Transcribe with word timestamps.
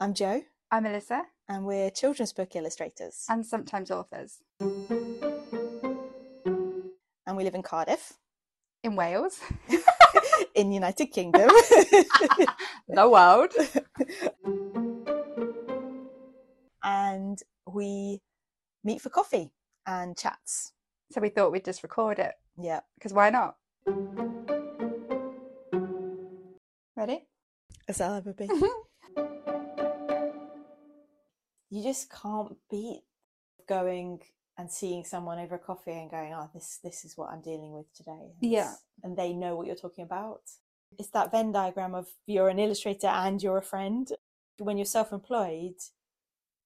I'm 0.00 0.14
Jo, 0.14 0.42
I'm 0.70 0.86
Elissa, 0.86 1.24
and 1.48 1.64
we're 1.66 1.90
children's 1.90 2.32
book 2.32 2.56
illustrators. 2.56 3.26
and 3.28 3.44
sometimes 3.44 3.90
authors 3.90 4.38
And 7.26 7.36
we 7.36 7.44
live 7.44 7.54
in 7.54 7.62
Cardiff, 7.62 8.14
in 8.82 8.96
Wales, 8.96 9.38
in 10.54 10.72
United 10.72 11.06
Kingdom. 11.08 11.48
the 12.88 13.08
world. 13.08 13.52
and 16.82 17.38
we 17.72 18.20
meet 18.82 19.00
for 19.00 19.10
coffee 19.10 19.52
and 19.86 20.16
chats. 20.16 20.72
So 21.12 21.20
we 21.20 21.28
thought 21.28 21.52
we'd 21.52 21.64
just 21.64 21.82
record 21.82 22.18
it 22.18 22.32
Yeah. 22.58 22.80
because 22.98 23.12
why 23.12 23.30
not? 23.30 23.56
Ready? 26.96 27.26
As 27.88 28.00
I'll 28.00 28.14
ever 28.14 28.32
be. 28.32 28.48
you 31.70 31.82
just 31.82 32.10
can't 32.10 32.56
beat 32.70 33.02
going 33.68 34.20
and 34.58 34.70
seeing 34.70 35.04
someone 35.04 35.38
over 35.38 35.54
a 35.54 35.58
coffee 35.58 35.92
and 35.92 36.10
going, 36.10 36.32
oh, 36.34 36.50
this 36.52 36.78
this 36.82 37.04
is 37.04 37.16
what 37.16 37.30
I'm 37.30 37.40
dealing 37.40 37.72
with 37.72 37.92
today. 37.94 38.32
And 38.42 38.50
Yeah. 38.52 38.74
And 39.02 39.16
they 39.16 39.32
know 39.32 39.56
what 39.56 39.66
you're 39.66 39.76
talking 39.76 40.04
about. 40.04 40.42
It's 40.98 41.10
that 41.10 41.30
Venn 41.30 41.52
diagram 41.52 41.94
of 41.94 42.08
you're 42.26 42.48
an 42.48 42.58
illustrator 42.58 43.06
and 43.06 43.42
you're 43.42 43.58
a 43.58 43.62
friend. 43.62 44.10
When 44.58 44.76
you're 44.76 44.84
self-employed, 44.84 45.76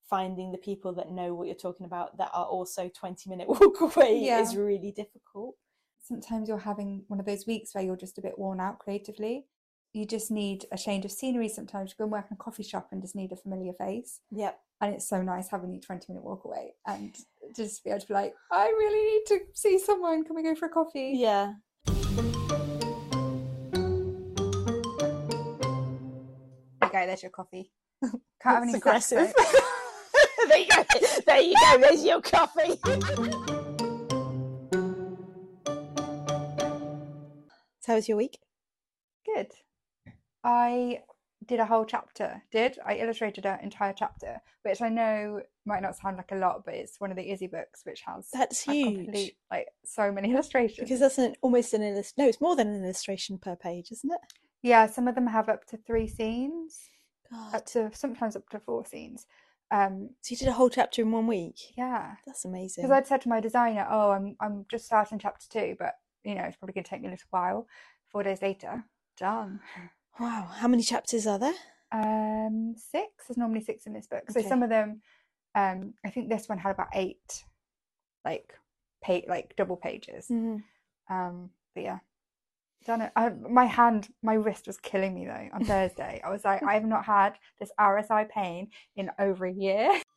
finding 0.09 0.51
the 0.51 0.59
people 0.59 0.93
that 0.95 1.11
know 1.13 1.35
what 1.35 1.47
you're 1.47 1.55
talking 1.55 1.87
about 1.87 2.17
that 2.19 2.31
are 2.35 2.47
also 2.47 2.89
20 2.89 3.29
minute 3.31 3.49
walk 3.55 3.81
away 3.81 4.19
Yeah. 4.25 4.41
is 4.41 4.57
really 4.57 4.91
difficult. 4.93 5.55
Sometimes 6.03 6.49
you're 6.49 6.59
having 6.59 7.05
one 7.09 7.21
of 7.21 7.27
those 7.27 7.47
weeks 7.47 7.75
where 7.75 7.85
you're 7.85 7.97
just 7.97 8.19
a 8.19 8.23
bit 8.23 8.39
worn 8.39 8.61
out 8.61 8.79
creatively. 8.79 9.47
You 9.93 10.05
just 10.05 10.31
need 10.31 10.67
a 10.73 10.77
change 10.77 11.05
of 11.05 11.13
scenery 11.13 11.49
sometimes. 11.49 11.91
You 11.93 11.97
go 11.99 12.05
and 12.05 12.13
work 12.13 12.27
in 12.31 12.35
a 12.35 12.37
coffee 12.37 12.65
shop 12.65 12.89
and 12.91 13.01
just 13.01 13.15
need 13.15 13.31
a 13.33 13.37
familiar 13.37 13.73
face. 13.73 14.21
Yep. 14.33 14.59
And 14.85 14.93
it's 14.93 15.09
so 15.09 15.23
nice 15.23 15.49
having 15.49 15.73
the 15.73 15.81
20 15.81 16.13
minute 16.13 16.23
walk 16.23 16.45
away 16.45 16.75
and 16.87 17.17
just 17.57 17.83
be 17.85 17.89
able 17.89 18.01
to 18.01 18.07
be 18.07 18.13
like, 18.13 18.35
I 18.53 18.67
really 18.67 19.13
need 19.13 19.23
to 19.29 19.41
see 19.55 19.79
someone. 19.79 20.25
Can 20.25 20.37
we 20.37 20.43
go 20.43 20.55
for 20.55 20.67
a 20.67 20.69
coffee? 20.69 21.15
Yeah. 21.17 21.55
There 21.87 21.97
you 26.83 26.91
go, 26.93 27.07
there's 27.07 27.23
your 27.23 27.31
coffee. 27.31 27.73
Can't 28.03 28.21
have 28.45 28.63
any 28.63 28.73
That's 28.73 28.83
aggressive. 28.83 29.33
though. 29.35 30.49
there 30.49 30.59
you 30.59 30.69
go. 30.69 30.85
There 31.25 31.41
you 31.41 31.55
go. 31.59 31.79
There's 31.79 32.05
your 32.05 32.21
coffee. 32.21 32.79
so 37.81 37.87
how 37.87 37.95
was 37.95 38.07
your 38.07 38.19
week? 38.19 38.39
Good. 39.25 39.51
I 40.45 41.01
did 41.47 41.61
a 41.61 41.65
whole 41.67 41.85
chapter. 41.85 42.43
Did 42.51 42.79
I 42.85 42.95
illustrated 42.97 43.45
an 43.47 43.61
entire 43.61 43.93
chapter, 43.93 44.41
which 44.63 44.81
I 44.81 44.89
know 44.89 45.41
might 45.67 45.83
not 45.83 45.97
sound 45.97 46.17
like 46.17 46.33
a 46.33 46.37
lot, 46.37 46.65
but 46.65 46.75
it's 46.75 47.01
one 47.01 47.11
of 47.11 47.17
the 47.17 47.31
Izzy 47.31 47.47
books, 47.47 47.81
which 47.85 48.03
has 48.07 48.29
That's 48.33 48.63
huge. 48.63 49.05
complete 49.05 49.37
like 49.51 49.69
so 49.85 50.11
many 50.13 50.31
illustrations. 50.33 50.81
Because 50.89 51.01
that's 51.01 51.19
an 51.19 51.35
almost 51.43 51.75
an 51.75 51.83
illustration. 51.83 52.15
No, 52.19 52.29
it's 52.29 52.41
more 52.41 52.57
than 52.57 52.69
an 52.69 52.85
illustration 52.85 53.39
per 53.39 53.57
page, 53.57 53.91
isn't 53.93 54.11
it? 54.13 54.21
yeah, 54.63 54.87
some 54.87 55.09
of 55.09 55.15
them 55.15 55.27
have 55.27 55.49
up 55.51 55.67
to 55.67 55.77
three 55.77 56.09
scenes, 56.09 56.79
God. 57.31 57.55
up 57.55 57.67
to 57.67 57.91
sometimes 57.95 58.35
up 58.37 58.49
to 58.51 58.59
four 58.61 58.85
scenes. 58.87 59.27
Um, 59.71 60.11
So 60.23 60.33
you 60.33 60.37
did 60.39 60.49
a 60.49 60.53
whole 60.53 60.71
chapter 60.71 61.03
in 61.03 61.11
one 61.11 61.27
week. 61.27 61.57
yeah, 61.77 62.15
That's 62.27 62.45
amazing. 62.45 62.83
because 62.85 62.91
I'd 62.97 63.07
said 63.07 63.21
to 63.23 63.29
my 63.29 63.41
designer, 63.41 63.87
"Oh, 63.91 64.11
I'm 64.11 64.37
I'm 64.41 64.65
just 64.71 64.87
starting 64.87 65.19
chapter 65.19 65.47
two, 65.51 65.77
but 65.79 65.95
you 66.23 66.35
know 66.35 66.43
it's 66.45 66.57
probably 66.57 66.75
going 66.75 66.85
to 66.85 66.91
take 66.91 67.01
me 67.03 67.09
a 67.09 67.11
little 67.11 67.27
while." 67.31 67.67
Four 68.11 68.23
days 68.23 68.41
later, 68.41 68.85
done. 69.19 69.61
Wow. 70.21 70.49
How 70.57 70.69
many 70.69 70.83
chapters 70.83 71.27
are 71.27 71.39
there? 71.39 71.55
Um, 71.93 72.75
six. 72.77 73.27
There's 73.27 73.37
normally 73.37 73.61
six 73.63 73.87
in 73.87 73.93
this 73.93 74.07
book. 74.07 74.31
So 74.31 74.41
Okay. 74.41 74.49
some 74.49 74.63
of 74.63 74.69
them, 74.69 75.01
um, 75.55 75.95
I 76.05 76.11
think 76.11 76.29
this 76.29 76.49
one 76.49 76.59
had 76.59 76.71
about 76.71 76.89
eight, 76.95 77.45
like 78.25 78.55
page, 79.03 79.25
like 79.29 79.55
double 79.57 79.77
pages. 79.77 80.31
Um, 80.31 81.51
but 81.75 81.83
yeah, 81.85 81.99
done 82.87 83.03
it. 83.03 83.13
I, 83.17 83.31
my 83.31 83.65
hand, 83.67 84.09
my 84.23 84.35
wrist 84.35 84.67
was 84.67 84.79
killing 84.79 85.15
me 85.15 85.27
though 85.27 85.49
on 85.53 85.65
Thursday. 85.65 86.21
I 86.25 86.31
was 86.31 86.45
like, 86.45 86.63
I 86.63 86.75
have 86.75 86.85
not 86.85 87.05
had 87.05 87.35
this 87.59 87.71
RSI 87.79 88.29
pain 88.29 88.69
in 88.97 89.11
over 89.19 89.47
a 89.47 89.53
year. 89.53 90.01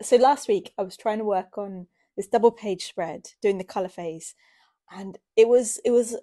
So 0.00 0.16
last 0.16 0.48
week 0.48 0.72
I 0.78 0.82
was 0.82 0.96
trying 0.96 1.18
to 1.18 1.24
work 1.24 1.58
on 1.58 1.86
this 2.16 2.28
double 2.28 2.50
page 2.50 2.86
spread, 2.86 3.32
doing 3.42 3.58
the 3.58 3.64
color 3.64 3.88
phase, 3.88 4.34
and 4.92 5.18
it 5.36 5.48
was 5.48 5.80
it 5.84 5.90
was 5.90 6.16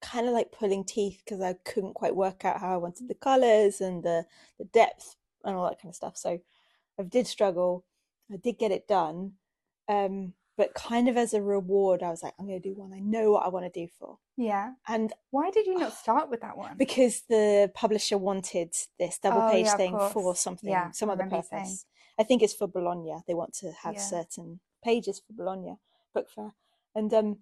kind 0.00 0.26
of 0.26 0.32
like 0.32 0.52
pulling 0.52 0.84
teeth 0.84 1.22
because 1.24 1.40
I 1.40 1.54
couldn't 1.64 1.94
quite 1.94 2.14
work 2.14 2.44
out 2.44 2.60
how 2.60 2.72
I 2.72 2.76
wanted 2.76 3.08
the 3.08 3.14
colors 3.14 3.80
and 3.80 4.02
the 4.02 4.24
the 4.58 4.64
depth 4.66 5.16
and 5.44 5.56
all 5.56 5.68
that 5.68 5.80
kind 5.80 5.90
of 5.90 5.96
stuff. 5.96 6.16
So 6.16 6.40
I 6.98 7.02
did 7.02 7.26
struggle. 7.26 7.84
I 8.32 8.36
did 8.36 8.58
get 8.58 8.72
it 8.72 8.86
done, 8.86 9.32
um, 9.88 10.34
but 10.56 10.74
kind 10.74 11.08
of 11.08 11.16
as 11.16 11.32
a 11.32 11.40
reward, 11.40 12.02
I 12.02 12.10
was 12.10 12.22
like, 12.22 12.34
I'm 12.38 12.46
going 12.46 12.60
to 12.60 12.68
do 12.68 12.74
one 12.74 12.92
I 12.92 12.98
know 12.98 13.32
what 13.32 13.46
I 13.46 13.48
want 13.48 13.72
to 13.72 13.80
do 13.80 13.88
for, 13.98 14.18
Yeah. 14.36 14.72
and 14.86 15.12
Why 15.30 15.50
did 15.50 15.66
you 15.66 15.78
not 15.78 15.94
start 16.04 16.28
with 16.28 16.42
that 16.42 16.58
one? 16.58 16.76
because 16.76 17.22
the 17.28 17.70
publisher 17.74 18.18
wanted 18.18 18.74
this 18.98 19.18
double 19.18 19.40
Oh, 19.42 19.50
page 19.50 19.64
yeah, 19.64 19.76
thing 19.78 19.98
for 20.12 20.34
something, 20.36 20.68
Yeah, 20.70 20.90
some 20.90 21.08
other 21.08 21.24
you 21.24 21.30
saying. 21.30 21.42
purpose. 21.42 21.86
I 22.18 22.22
think 22.24 22.42
it's 22.42 22.52
for 22.52 22.66
Bologna. 22.66 23.16
They 23.26 23.34
want 23.34 23.54
to 23.54 23.72
have 23.82 23.94
Yeah. 23.94 24.08
certain 24.10 24.60
pages 24.84 25.20
for 25.26 25.32
Bologna 25.32 25.78
book 26.12 26.28
fair, 26.28 26.52
and 26.94 27.14
um, 27.14 27.38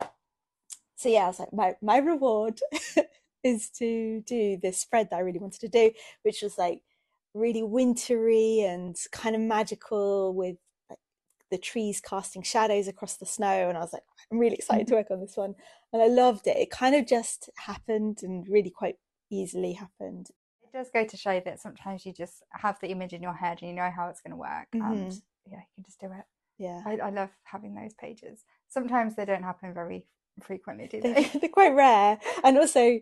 so 0.97 1.09
yeah, 1.09 1.25
I 1.25 1.29
was 1.29 1.39
like, 1.39 1.53
my 1.53 1.77
my 1.83 1.99
reward 1.99 2.61
is 3.45 3.71
to 3.79 4.23
do 4.27 4.57
this 4.61 4.79
spread 4.79 5.11
that 5.11 5.17
I 5.17 5.21
really 5.21 5.39
wanted 5.39 5.61
to 5.61 5.69
do, 5.69 5.91
which 6.23 6.43
was 6.43 6.59
like 6.59 6.83
really 7.35 7.63
wintry 7.63 8.61
and 8.61 8.97
kind 9.13 9.37
of 9.37 9.43
magical 9.43 10.35
with 10.35 10.57
like 10.89 10.99
the 11.51 11.59
trees 11.59 12.01
casting 12.01 12.43
shadows 12.43 12.89
across 12.89 13.17
the 13.17 13.27
snow, 13.27 13.69
and 13.69 13.77
I 13.77 13.81
was 13.81 13.93
like, 13.93 14.03
I'm 14.33 14.39
really 14.39 14.57
excited 14.57 14.87
to 14.89 14.95
work 14.95 15.11
on 15.11 15.21
this 15.21 15.37
one, 15.37 15.55
and 15.93 16.03
I 16.03 16.07
loved 16.07 16.47
it. 16.47 16.57
It 16.57 16.71
kind 16.71 16.95
of 16.95 17.07
just 17.07 17.51
happened 17.59 18.21
and 18.23 18.47
really 18.49 18.71
quite 18.71 18.97
easily 19.31 19.75
happened. 19.75 20.29
It 20.63 20.73
does 20.73 20.91
go 20.93 21.05
to 21.05 21.17
show 21.17 21.41
that 21.45 21.61
sometimes 21.61 22.05
you 22.07 22.13
just 22.13 22.43
have 22.53 22.79
the 22.81 22.89
image 22.89 23.13
in 23.13 23.23
your 23.23 23.35
head 23.35 23.59
and 23.61 23.69
you 23.71 23.77
know 23.77 23.91
how 23.95 24.09
it's 24.09 24.21
going 24.23 24.33
to 24.33 24.37
work, 24.37 24.69
and 24.73 25.13
Mhm. 25.13 25.23
yeah, 25.51 25.59
you 25.59 25.75
can 25.75 25.85
just 25.85 26.01
do 26.01 26.07
it. 26.07 26.25
Yeah. 26.59 26.83
I, 26.87 26.97
I 26.97 27.11
love 27.11 27.31
having 27.45 27.75
those 27.75 27.93
pages. 27.95 28.45
Sometimes 28.69 29.15
they 29.15 29.27
don't 29.27 29.43
happen 29.43 29.75
very 29.75 30.07
frequently, 30.43 30.87
do 30.89 31.01
they, 31.03 31.15
they? 31.15 31.33
they're 31.41 31.49
quite 31.51 31.75
rare 31.75 32.19
and 32.45 32.59
also 32.59 32.99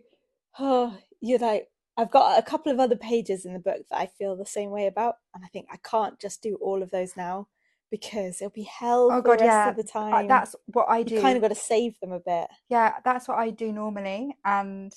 oh 0.59 0.97
you're 1.21 1.39
like 1.39 1.67
i've 1.97 2.11
got 2.11 2.37
a 2.39 2.43
couple 2.43 2.71
of 2.71 2.79
other 2.79 2.95
pages 2.95 3.45
in 3.45 3.53
the 3.53 3.59
book 3.59 3.81
that 3.89 3.97
i 3.97 4.05
feel 4.05 4.35
the 4.35 4.45
same 4.45 4.69
way 4.71 4.87
about 4.87 5.15
and 5.33 5.43
i 5.43 5.47
think 5.47 5.67
i 5.71 5.77
can't 5.77 6.19
just 6.19 6.41
do 6.41 6.57
all 6.61 6.83
of 6.83 6.91
those 6.91 7.15
now 7.15 7.47
because 7.91 8.41
it'll 8.41 8.49
be 8.51 8.63
hell 8.63 9.11
Oh, 9.11 9.21
for 9.21 9.29
the 9.29 9.37
God, 9.37 9.39
rest 9.39 9.65
yeah. 9.65 9.67
of 9.67 9.75
the 9.75 9.83
Uh, 10.11 10.23
time 10.23 10.27
that's 10.27 10.55
what 10.67 10.87
I 10.89 11.03
you 11.03 11.11
do. 11.11 11.21
kind 11.21 11.37
of 11.37 11.41
got 11.41 11.49
to 11.49 11.55
save 11.55 11.99
them 11.99 12.11
a 12.11 12.19
bit 12.19 12.47
Yeah, 12.69 12.95
that's 13.03 13.27
what 13.27 13.37
I 13.37 13.51
do 13.51 13.71
normally, 13.71 14.35
and 14.43 14.93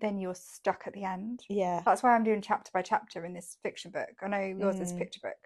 then 0.00 0.18
you're 0.18 0.34
stuck 0.34 0.84
at 0.86 0.92
the 0.92 1.04
end. 1.04 1.44
yeah 1.48 1.84
That's 1.84 2.02
why 2.02 2.14
I'm 2.14 2.24
doing 2.24 2.42
chapter 2.42 2.70
by 2.74 2.82
chapter 2.82 3.24
in 3.24 3.32
this 3.32 3.56
fiction 3.62 3.92
book. 3.92 4.10
I 4.22 4.28
know 4.28 4.40
yours 4.40 4.80
is 4.80 4.92
Mm. 4.92 4.98
picture 4.98 5.20
book, 5.22 5.36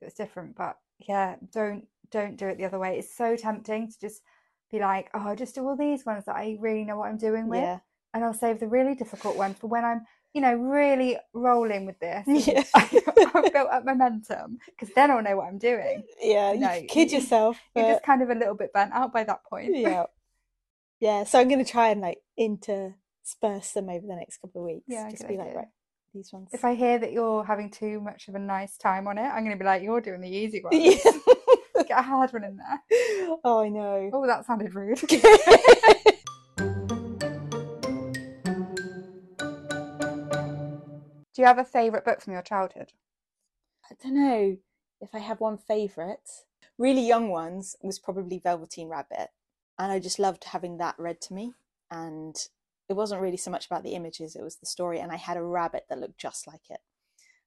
so 0.00 0.06
it's 0.06 0.14
different, 0.16 0.56
but 0.56 0.76
yeah, 0.98 1.36
don't 1.52 1.86
don't 2.10 2.36
do 2.36 2.48
it 2.48 2.56
the 2.58 2.64
other 2.64 2.78
way. 2.78 2.98
It's 2.98 3.14
so 3.14 3.36
tempting 3.36 3.90
to 3.90 4.00
just 4.00 4.22
be 4.72 4.80
like, 4.80 5.08
oh, 5.14 5.20
I'll 5.28 5.36
just 5.36 5.54
do 5.54 5.66
all 5.68 5.76
these 5.76 6.04
ones 6.04 6.24
that 6.24 6.34
I 6.36 6.56
really 6.58 6.84
know 6.84 6.96
what 6.96 7.08
I'm 7.08 7.18
doing 7.18 7.46
with, 7.48 7.60
yeah 7.60 7.78
and 8.14 8.22
I'll 8.22 8.34
save 8.34 8.60
the 8.60 8.66
really 8.68 8.94
difficult 8.94 9.38
one 9.38 9.54
for 9.54 9.68
when 9.68 9.86
I'm, 9.86 10.02
you 10.34 10.42
know, 10.42 10.52
really 10.54 11.16
rolling 11.32 11.86
with 11.86 11.98
this. 11.98 12.26
Yeah. 12.46 12.62
I've 12.74 12.90
built 13.54 13.70
up 13.70 13.86
momentum 13.86 14.58
because 14.66 14.94
then 14.94 15.10
I'll 15.10 15.22
know 15.22 15.36
what 15.38 15.46
I'm 15.46 15.56
doing. 15.56 16.02
yeah 16.20 16.52
you 16.52 16.60
No, 16.60 16.68
can 16.68 16.86
kid 16.88 17.10
you- 17.10 17.18
yourself 17.20 17.58
You're 17.74 17.86
just 17.92 18.04
kind 18.04 18.22
of 18.22 18.28
a 18.28 18.34
little 18.34 18.54
bit 18.54 18.70
burnt 18.74 18.92
out 18.92 19.14
by 19.14 19.24
that 19.24 19.44
point. 19.48 19.74
yeah 19.74 20.04
yeah 21.00 21.24
so 21.24 21.40
i'm 21.40 21.48
going 21.48 21.64
to 21.64 21.70
try 21.70 21.88
and 21.88 22.02
like 22.02 22.18
intersperse 22.36 23.72
them 23.72 23.88
over 23.88 24.06
the 24.06 24.14
next 24.16 24.38
couple 24.42 24.60
of 24.60 24.66
weeks 24.66 24.84
Yeah, 24.88 25.10
just 25.10 25.26
be 25.26 25.36
like 25.38 25.54
right 25.54 25.68
these 26.14 26.30
ones 26.34 26.50
If 26.52 26.64
I 26.66 26.74
hear 26.74 26.98
that 26.98 27.12
you're 27.12 27.44
having 27.44 27.70
too 27.70 27.98
much 28.02 28.28
of 28.28 28.34
a 28.34 28.38
nice 28.38 28.76
time 28.76 29.08
on 29.08 29.16
it, 29.16 29.22
I'm 29.22 29.44
going 29.44 29.56
to 29.56 29.58
be 29.58 29.64
like, 29.64 29.82
you're 29.82 30.02
doing 30.02 30.20
the 30.20 30.28
easy 30.28 30.60
one. 30.60 30.78
yeah. 30.78 30.96
Get 31.92 31.98
a 31.98 32.02
hard 32.04 32.32
one 32.32 32.44
in 32.44 32.56
there. 32.56 32.80
oh 33.44 33.60
i 33.60 33.68
know 33.68 34.08
Oh, 34.14 34.26
that 34.26 34.46
sounded 34.46 34.74
rude. 34.74 34.98
Do 41.34 41.42
you 41.42 41.44
have 41.44 41.58
a 41.58 41.64
favourite 41.66 42.06
book 42.06 42.22
from 42.22 42.32
your 42.32 42.40
childhood? 42.40 42.94
I 43.90 43.94
don't 44.02 44.14
know 44.14 44.56
if 45.02 45.14
I 45.14 45.18
have 45.18 45.40
one 45.40 45.58
favourite. 45.58 46.30
Really 46.78 47.06
young 47.06 47.28
ones 47.28 47.76
was 47.82 47.98
probably 47.98 48.38
Velveteen 48.38 48.88
Rabbit. 48.88 49.28
And 49.78 49.92
I 49.92 49.98
just 49.98 50.18
loved 50.18 50.44
having 50.44 50.78
that 50.78 50.94
read 50.96 51.20
to 51.22 51.34
me. 51.34 51.52
And 51.90 52.34
it 52.88 52.94
wasn't 52.94 53.20
really 53.20 53.36
so 53.36 53.50
much 53.50 53.66
about 53.66 53.82
the 53.82 53.92
images, 53.92 54.34
it 54.34 54.42
was 54.42 54.56
the 54.56 54.64
story. 54.64 54.98
And 54.98 55.12
I 55.12 55.16
had 55.16 55.36
a 55.36 55.42
rabbit 55.42 55.84
that 55.90 56.00
looked 56.00 56.16
just 56.16 56.46
like 56.46 56.70
it. 56.70 56.80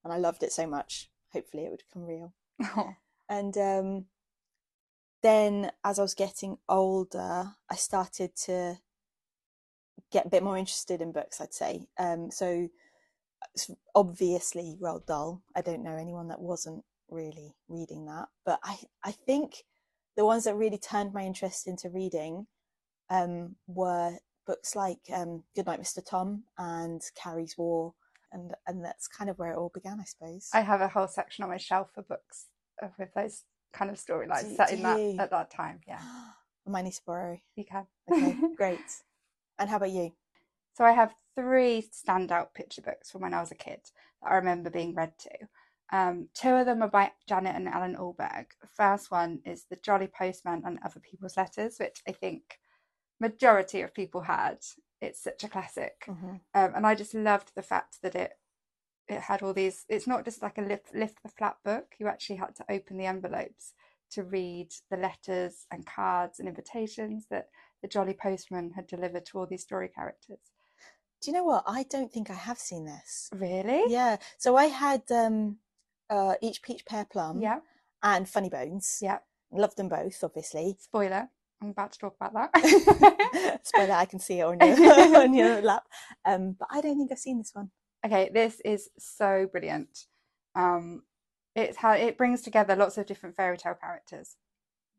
And 0.03 0.13
I 0.13 0.17
loved 0.17 0.43
it 0.43 0.51
so 0.51 0.67
much. 0.67 1.09
Hopefully 1.33 1.65
it 1.65 1.71
would 1.71 1.81
become 1.89 2.05
real. 2.05 2.33
Oh, 2.77 2.93
And 3.27 3.57
um, 3.57 4.05
then 5.25 5.71
as 5.83 5.97
I 5.97 6.03
was 6.03 6.13
getting 6.13 6.59
older, 6.69 7.55
I 7.67 7.75
started 7.75 8.35
to 8.45 8.77
get 10.11 10.27
a 10.27 10.29
bit 10.29 10.43
more 10.43 10.55
interested 10.55 11.01
in 11.01 11.11
books, 11.11 11.41
I'd 11.41 11.51
say. 11.51 11.87
Um, 11.97 12.29
so 12.29 12.69
obviously 13.95 14.77
Roald 14.79 15.07
Dahl. 15.07 15.41
I 15.55 15.61
don't 15.61 15.83
know 15.83 15.97
anyone 15.97 16.27
that 16.27 16.39
wasn't 16.39 16.83
really 17.09 17.55
reading 17.67 18.05
that, 18.05 18.27
but 18.45 18.59
I 18.63 18.77
I 19.03 19.11
think 19.13 19.63
the 20.15 20.25
ones 20.25 20.43
that 20.43 20.55
really 20.55 20.77
turned 20.77 21.11
my 21.11 21.23
interest 21.23 21.67
into 21.67 21.89
reading 21.89 22.45
um, 23.09 23.55
were 23.65 24.19
books 24.45 24.75
like 24.75 24.99
um, 25.11 25.43
Goodnight, 25.55 25.81
Mr. 25.81 26.05
Tom 26.07 26.43
and 26.59 27.01
Carrie's 27.15 27.57
War, 27.57 27.95
and 28.31 28.53
and 28.67 28.85
that's 28.85 29.07
kind 29.07 29.31
of 29.31 29.39
where 29.39 29.53
it 29.53 29.57
all 29.57 29.71
began, 29.73 29.99
I 29.99 30.03
suppose. 30.03 30.49
I 30.53 30.61
have 30.61 30.81
a 30.81 30.87
whole 30.87 31.07
section 31.07 31.43
on 31.43 31.49
my 31.49 31.57
shelf 31.57 31.89
for 31.95 32.03
books 32.03 32.45
uh, 32.83 32.89
with 32.99 33.09
those 33.15 33.43
kind 33.75 33.91
of 33.91 33.97
storylines 33.97 34.49
Do- 34.49 34.55
set 34.55 34.69
do 34.69 34.75
in 34.75 34.83
that 34.83 34.99
you? 34.99 35.17
at 35.19 35.29
that 35.31 35.51
time. 35.51 35.81
Yeah, 35.87 35.99
I 36.01 36.69
might 36.69 36.83
need 36.83 36.93
to 36.93 37.01
borrow. 37.05 37.39
you 37.55 37.65
can. 37.65 37.85
Okay, 38.11 38.37
great. 38.57 38.79
And 39.59 39.69
how 39.69 39.77
about 39.77 39.91
you? 39.91 40.11
So 40.73 40.83
I 40.85 40.91
have 40.91 41.13
three 41.35 41.81
standout 41.91 42.53
picture 42.53 42.81
books 42.81 43.11
from 43.11 43.21
when 43.21 43.33
I 43.33 43.39
was 43.41 43.51
a 43.51 43.55
kid 43.55 43.79
that 44.21 44.31
I 44.31 44.35
remember 44.35 44.69
being 44.69 44.93
read 44.95 45.13
to. 45.19 45.29
Um, 45.91 46.29
two 46.33 46.49
of 46.49 46.65
them 46.65 46.81
are 46.81 46.89
by 46.89 47.11
Janet 47.29 47.55
and 47.55 47.69
Allan 47.69 47.95
Ahlberg. 47.95 48.47
The 48.61 48.67
first 48.67 49.11
one 49.11 49.39
is 49.45 49.65
The 49.69 49.75
Jolly 49.77 50.07
Postman 50.07 50.63
and 50.65 50.79
Other 50.83 50.99
People's 50.99 51.37
Letters, 51.37 51.77
which 51.79 52.01
I 52.07 52.11
think 52.11 52.59
majority 53.19 53.81
of 53.81 53.93
people 53.93 54.21
had. 54.21 54.57
It's 55.01 55.21
such 55.21 55.43
a 55.43 55.49
classic. 55.49 56.03
Mhm. 56.07 56.39
Um, 56.53 56.71
and 56.75 56.87
I 56.87 56.95
just 56.95 57.13
loved 57.13 57.51
the 57.55 57.61
fact 57.61 58.01
that 58.01 58.15
it 58.15 58.33
it 59.07 59.21
had 59.21 59.41
all 59.43 59.53
these 59.53 59.85
it's 59.89 60.07
not 60.07 60.25
just 60.25 60.41
like 60.41 60.57
a 60.57 60.61
lift 60.61 60.93
lift 60.95 61.21
the 61.23 61.29
flap 61.29 61.57
book. 61.63 61.95
You 61.99 62.07
actually 62.07 62.37
had 62.37 62.55
to 62.55 62.65
open 62.69 62.97
the 62.97 63.05
envelopes 63.05 63.73
to 64.11 64.23
read 64.23 64.69
the 64.89 64.97
letters 64.97 65.65
and 65.71 65.85
cards 65.85 66.39
and 66.39 66.47
invitations 66.47 67.25
that 67.29 67.49
the 67.81 67.87
Jolly 67.87 68.13
Postman 68.13 68.71
had 68.75 68.87
delivered 68.87 69.25
to 69.27 69.37
all 69.39 69.45
these 69.47 69.63
story 69.63 69.89
characters. 69.89 70.39
Do 71.21 71.31
you 71.31 71.37
know 71.37 71.43
what? 71.43 71.63
I 71.65 71.83
don't 71.83 72.11
think 72.11 72.29
I 72.29 72.33
have 72.35 72.59
seen 72.59 72.85
this. 72.85 73.29
Really? 73.33 73.83
Yeah. 73.87 74.17
So 74.37 74.55
I 74.55 74.65
had 74.65 75.03
um, 75.11 75.57
uh, 76.09 76.35
Each 76.41 76.61
Peach 76.61 76.85
Pear 76.85 77.05
Plum 77.05 77.41
Yeah. 77.41 77.59
and 78.03 78.29
Funny 78.29 78.49
Bones. 78.49 78.99
Yeah. 79.01 79.19
Loved 79.51 79.77
them 79.77 79.89
both, 79.89 80.23
obviously. 80.23 80.75
Spoiler. 80.79 81.29
I'm 81.61 81.69
about 81.69 81.93
to 81.93 81.99
talk 81.99 82.15
about 82.19 82.33
that. 82.53 83.59
Spoiler, 83.63 83.93
I 83.93 84.05
can 84.05 84.19
see 84.19 84.39
it 84.39 84.43
on 84.43 84.59
your, 84.59 85.17
on 85.23 85.33
your 85.33 85.61
lap. 85.61 85.83
Um, 86.25 86.55
but 86.59 86.67
I 86.71 86.81
don't 86.81 86.97
think 86.97 87.11
I've 87.11 87.17
seen 87.19 87.37
this 87.39 87.51
one. 87.53 87.71
Okay, 88.05 88.29
this 88.33 88.61
is 88.63 88.89
so 88.97 89.47
brilliant. 89.51 90.05
Um, 90.55 91.03
it's 91.55 91.77
how 91.77 91.93
it 91.93 92.17
brings 92.17 92.41
together 92.41 92.75
lots 92.75 92.97
of 92.97 93.05
different 93.05 93.35
fairy 93.35 93.57
tale 93.57 93.75
characters. 93.79 94.35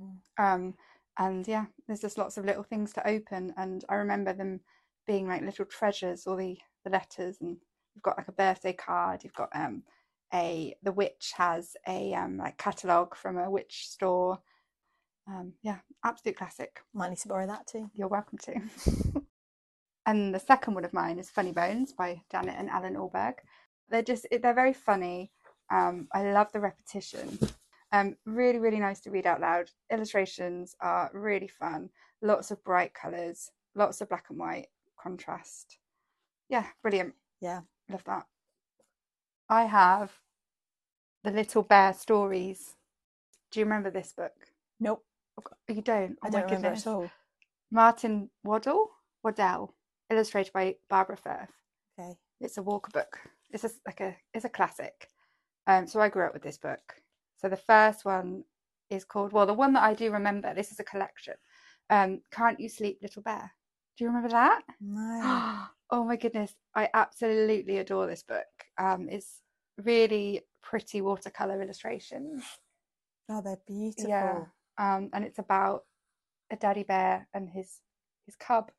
Mm. 0.02 0.16
Um, 0.38 0.74
and 1.18 1.46
yeah, 1.46 1.66
there's 1.86 2.00
just 2.00 2.18
lots 2.18 2.36
of 2.36 2.44
little 2.44 2.62
things 2.62 2.92
to 2.94 3.08
open, 3.08 3.54
and 3.56 3.84
I 3.88 3.94
remember 3.96 4.32
them 4.32 4.60
being 5.06 5.28
like 5.28 5.42
little 5.42 5.64
treasures, 5.64 6.26
all 6.26 6.36
the 6.36 6.58
the 6.84 6.90
letters, 6.90 7.38
and 7.40 7.56
you've 7.94 8.02
got 8.02 8.18
like 8.18 8.28
a 8.28 8.32
birthday 8.32 8.72
card. 8.72 9.24
You've 9.24 9.34
got 9.34 9.50
um 9.54 9.82
a 10.34 10.74
the 10.82 10.92
witch 10.92 11.32
has 11.36 11.76
a 11.86 12.12
um 12.14 12.36
like 12.38 12.58
catalogue 12.58 13.16
from 13.16 13.38
a 13.38 13.50
witch 13.50 13.88
store. 13.88 14.40
Um, 15.28 15.54
yeah, 15.62 15.78
absolute 16.04 16.36
classic. 16.36 16.80
Might 16.94 17.10
need 17.10 17.18
to 17.18 17.28
borrow 17.28 17.46
that 17.46 17.66
too. 17.66 17.90
You're 17.94 18.08
welcome 18.08 18.38
to. 18.38 19.22
and 20.06 20.34
the 20.34 20.38
second 20.40 20.74
one 20.74 20.84
of 20.84 20.92
mine 20.94 21.18
is 21.18 21.30
Funny 21.30 21.52
Bones 21.52 21.92
by 21.92 22.22
Janet 22.30 22.56
and 22.58 22.70
Allan 22.70 22.96
Ahlberg. 22.96 23.34
They're 23.90 24.02
just 24.02 24.26
they're 24.30 24.54
very 24.54 24.72
funny. 24.72 25.32
Um, 25.70 26.08
I 26.12 26.30
love 26.32 26.52
the 26.52 26.60
repetition. 26.60 27.38
Um, 27.92 28.16
really, 28.24 28.58
really 28.58 28.80
nice 28.80 29.00
to 29.00 29.10
read 29.10 29.26
out 29.26 29.40
loud. 29.40 29.70
Illustrations 29.92 30.74
are 30.80 31.10
really 31.12 31.48
fun. 31.48 31.90
Lots 32.22 32.50
of 32.50 32.62
bright 32.64 32.94
colours, 32.94 33.50
lots 33.74 34.00
of 34.00 34.08
black 34.08 34.26
and 34.30 34.38
white 34.38 34.68
contrast. 35.00 35.78
Yeah, 36.48 36.66
brilliant. 36.82 37.14
Yeah. 37.40 37.60
Love 37.90 38.04
that. 38.04 38.26
I 39.48 39.64
have 39.64 40.12
the 41.24 41.30
Little 41.30 41.62
Bear 41.62 41.92
Stories. 41.94 42.74
Do 43.50 43.60
you 43.60 43.66
remember 43.66 43.90
this 43.90 44.12
book? 44.12 44.34
Nope. 44.80 45.04
You 45.68 45.82
don't. 45.82 46.18
I 46.22 46.28
Oh 46.28 46.30
don't 46.30 46.46
my 46.50 46.56
remember 46.56 46.68
at 46.68 46.86
all. 46.86 47.10
Martin 47.70 48.30
Waddell, 48.44 48.90
Waddell, 49.22 49.74
illustrated 50.10 50.52
by 50.52 50.76
Barbara 50.88 51.16
Firth. 51.16 51.52
Okay. 51.98 52.16
It's 52.40 52.58
a 52.58 52.62
Walker 52.62 52.90
book. 52.92 53.18
It's 53.50 53.64
a, 53.64 53.70
like 53.86 54.00
a 54.00 54.16
it's 54.34 54.44
a 54.44 54.50
classic. 54.50 55.08
Um, 55.66 55.86
so 55.86 56.00
I 56.00 56.08
grew 56.08 56.26
up 56.26 56.34
with 56.34 56.42
this 56.42 56.58
book. 56.58 56.94
So 57.38 57.48
the 57.48 57.56
first 57.56 58.04
one 58.04 58.44
is 58.90 59.04
called 59.04 59.32
well, 59.32 59.46
the 59.46 59.54
one 59.54 59.72
that 59.72 59.82
I 59.82 59.94
do 59.94 60.10
remember. 60.10 60.54
This 60.54 60.72
is 60.72 60.80
a 60.80 60.84
collection. 60.84 61.34
Um, 61.90 62.20
Can't 62.30 62.60
you 62.60 62.68
sleep, 62.68 62.98
little 63.02 63.22
bear? 63.22 63.52
Do 63.96 64.04
you 64.04 64.08
remember 64.08 64.28
that? 64.30 64.62
No. 64.80 65.62
oh 65.90 66.04
my 66.04 66.16
goodness, 66.16 66.54
I 66.74 66.88
absolutely 66.92 67.78
adore 67.78 68.06
this 68.06 68.22
book. 68.22 68.46
Um, 68.78 69.08
it's 69.08 69.40
really 69.82 70.42
pretty 70.62 71.00
watercolor 71.00 71.62
illustrations. 71.62 72.42
Oh, 73.28 73.40
they're 73.40 73.58
beautiful. 73.66 74.08
Yeah. 74.08 74.44
Um, 74.78 75.10
and 75.12 75.24
it's 75.24 75.38
about 75.38 75.84
a 76.50 76.56
daddy 76.56 76.82
bear 76.82 77.26
and 77.34 77.48
his 77.48 77.80
his 78.26 78.36
cub. 78.36 78.70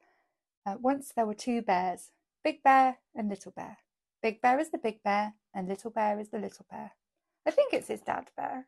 Uh, 0.67 0.75
once 0.81 1.13
there 1.15 1.25
were 1.25 1.33
two 1.33 1.61
bears, 1.61 2.11
Big 2.43 2.61
Bear 2.61 2.97
and 3.15 3.29
Little 3.29 3.53
Bear. 3.53 3.77
Big 4.21 4.41
Bear 4.41 4.59
is 4.59 4.69
the 4.69 4.77
big 4.77 5.01
bear, 5.01 5.33
and 5.53 5.69
Little 5.69 5.91
Bear 5.91 6.19
is 6.19 6.29
the 6.29 6.39
little 6.39 6.65
bear. 6.69 6.91
I 7.45 7.51
think 7.51 7.73
it's 7.73 7.87
his 7.87 8.01
dad 8.01 8.29
bear. 8.35 8.67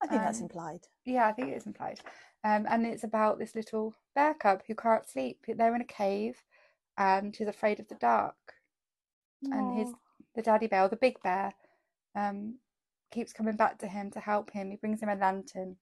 I 0.00 0.06
think 0.06 0.22
that's 0.22 0.38
Um, 0.38 0.44
implied. 0.44 0.88
Yeah, 1.04 1.26
I 1.28 1.32
think 1.32 1.48
it 1.48 1.56
is 1.56 1.66
implied. 1.66 2.00
Um, 2.42 2.66
and 2.66 2.86
it's 2.86 3.04
about 3.04 3.38
this 3.38 3.54
little 3.54 3.94
bear 4.14 4.32
cub 4.32 4.62
who 4.66 4.74
can't 4.74 5.06
sleep. 5.06 5.44
They're 5.46 5.74
in 5.74 5.82
a 5.82 5.84
cave, 5.84 6.42
and 6.96 7.36
he's 7.36 7.48
afraid 7.48 7.78
of 7.80 7.88
the 7.88 7.96
dark. 7.96 8.36
and 9.42 9.76
his 9.76 9.94
the 10.34 10.40
daddy 10.40 10.66
bear, 10.66 10.84
or 10.84 10.88
the 10.88 10.96
big 10.96 11.20
bear, 11.22 11.52
um, 12.14 12.58
keeps 13.10 13.34
coming 13.34 13.56
back 13.56 13.78
to 13.78 13.86
him 13.86 14.10
to 14.10 14.20
help 14.20 14.50
him. 14.52 14.70
He 14.70 14.76
brings 14.78 15.02
him 15.02 15.10
a 15.10 15.14
lantern, 15.14 15.76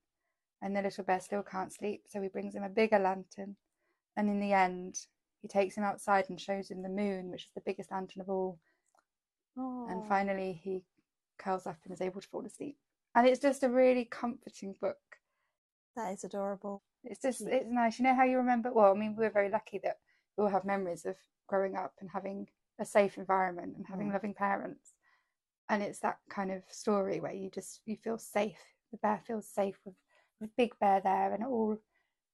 and 0.61 0.75
the 0.77 0.83
little 0.83 1.05
bear 1.05 1.21
still 1.21 1.45
can't 1.45 1.73
sleep, 1.73 2.09
so 2.09 2.21
he 2.21 2.29
brings 2.29 2.57
him 2.57 2.65
a 2.65 2.69
bigger 2.69 2.99
lantern. 2.99 3.57
And 4.17 4.29
in 4.29 4.41
the 4.41 4.53
end, 4.53 4.99
he 5.41 5.49
takes 5.49 5.77
him 5.77 5.85
outside 5.85 6.27
and 6.29 6.41
shows 6.41 6.71
him 6.71 6.83
the 6.83 6.89
moon, 6.89 7.31
which 7.31 7.45
is 7.45 7.51
the 7.55 7.63
biggest 7.63 7.91
lantern 7.91 8.21
of 8.23 8.29
all. 8.31 8.59
And 9.57 10.07
finally, 10.07 10.61
he 10.63 10.85
curls 11.39 11.67
up 11.67 11.79
and 11.85 11.93
is 11.93 12.01
able 12.01 12.21
to 12.21 12.29
fall 12.29 12.45
asleep. 12.47 12.77
And 13.15 13.27
it's 13.27 13.41
just 13.41 13.63
a 13.63 13.69
really 13.69 14.05
comforting 14.05 14.75
book. 14.81 14.99
that 15.97 16.13
is 16.13 16.25
adorable. 16.25 16.83
It's 17.05 17.21
just, 17.21 17.43
it's 17.43 17.67
nice. 17.69 17.99
You 17.99 18.05
know 18.05 18.15
how 18.15 18.25
you 18.25 18.39
remember? 18.39 18.73
Well, 18.73 18.93
I 18.93 18.99
mean, 18.99 19.17
we're 19.17 19.31
very 19.31 19.51
lucky 19.51 19.79
that 19.83 19.99
we 20.37 20.45
all 20.45 20.51
have 20.51 20.65
memories 20.65 21.05
of 21.05 21.17
growing 21.49 21.77
up 21.77 21.95
and 22.01 22.09
having 22.11 22.49
a 22.79 22.85
safe 22.85 23.19
environment 23.19 23.77
and 23.77 23.87
having 23.87 24.09
Mm. 24.09 24.13
loving 24.13 24.35
parents. 24.35 24.95
And 25.69 25.83
it's 25.83 26.01
that 26.01 26.19
kind 26.31 26.51
of 26.51 26.63
story 26.71 27.21
where 27.21 27.33
you 27.33 27.51
just 27.51 27.81
you 27.87 27.97
feel 27.97 28.19
safe. 28.19 28.59
The 28.93 28.99
bear 28.99 29.21
feels 29.27 29.49
safe 29.49 29.79
with 29.85 29.95
with 30.41 30.55
Big 30.57 30.79
Bear 30.79 31.01
there, 31.01 31.33
and 31.33 31.43
it 31.43 31.47
all 31.49 31.79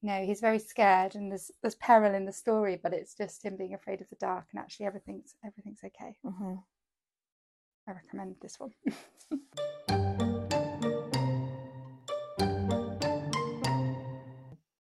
you 0.02 0.08
know 0.08 0.24
he's 0.24 0.40
very 0.40 0.58
scared 0.58 1.14
and 1.14 1.30
there's 1.30 1.50
there's 1.62 1.74
peril 1.76 2.14
in 2.14 2.24
the 2.24 2.32
story, 2.32 2.78
but 2.82 2.92
it's 2.92 3.14
just 3.14 3.44
him 3.44 3.56
being 3.56 3.74
afraid 3.74 4.00
of 4.00 4.08
the 4.10 4.16
dark, 4.16 4.46
and 4.52 4.60
actually 4.60 4.86
everything's 4.86 5.34
everything's 5.44 5.80
okay. 5.84 6.16
hmm 6.24 6.54
I 7.88 7.92
recommend 7.92 8.36
this 8.42 8.60
one. 8.60 8.72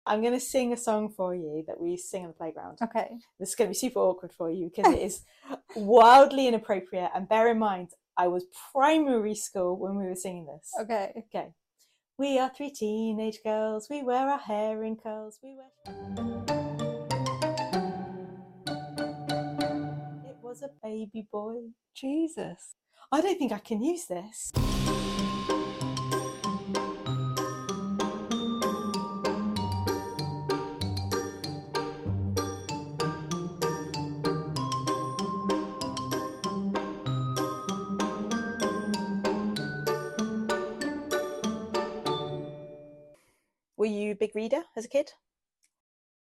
I'm 0.09 0.21
going 0.21 0.33
to 0.33 0.39
sing 0.39 0.73
a 0.73 0.77
song 0.77 1.09
for 1.09 1.35
you 1.35 1.63
that 1.67 1.79
we 1.79 1.95
sing 1.95 2.23
on 2.23 2.29
the 2.29 2.33
playground. 2.33 2.79
okay. 2.81 3.09
This 3.39 3.49
is 3.49 3.55
going 3.55 3.67
to 3.67 3.73
be 3.73 3.77
super 3.77 3.99
awkward 3.99 4.33
for 4.33 4.49
you 4.49 4.71
because 4.75 4.91
it 4.91 5.03
is 5.03 5.21
wildly 5.75 6.47
inappropriate. 6.47 7.11
And 7.13 7.29
bear 7.29 7.47
in 7.47 7.59
mind, 7.59 7.89
I 8.17 8.27
was 8.27 8.45
primary 8.71 9.35
school 9.35 9.77
when 9.77 9.95
we 9.95 10.05
were 10.05 10.15
singing 10.15 10.47
this. 10.47 10.71
Okay. 10.81 11.13
Okay. 11.15 11.49
We 12.19 12.37
are 12.37 12.49
three 12.49 12.69
teenage 12.69 13.41
girls. 13.45 13.87
We 13.89 14.03
wear 14.03 14.27
our 14.27 14.37
hair 14.37 14.83
in 14.83 14.97
curls. 14.97 15.39
We 15.41 15.55
wear. 15.55 15.69
It 20.27 20.35
was 20.41 20.61
a 20.61 20.69
baby 20.83 21.29
boy. 21.31 21.69
Jesus. 21.95 22.75
I 23.09 23.21
don't 23.21 23.39
think 23.39 23.53
I 23.53 23.59
can 23.59 23.81
use 23.81 24.07
this. 24.07 24.51
Were 43.79 43.85
you 43.85 44.11
a 44.11 44.15
big 44.15 44.35
reader 44.35 44.63
as 44.75 44.83
a 44.83 44.89
kid? 44.89 45.09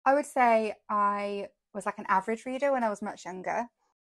I 0.04 0.12
would 0.12 0.26
say 0.26 0.74
I 0.90 1.48
was 1.74 1.86
like 1.86 1.98
an 1.98 2.06
average 2.08 2.44
reader 2.44 2.72
when 2.72 2.84
I 2.84 2.90
was 2.90 3.02
much 3.02 3.24
younger. 3.24 3.64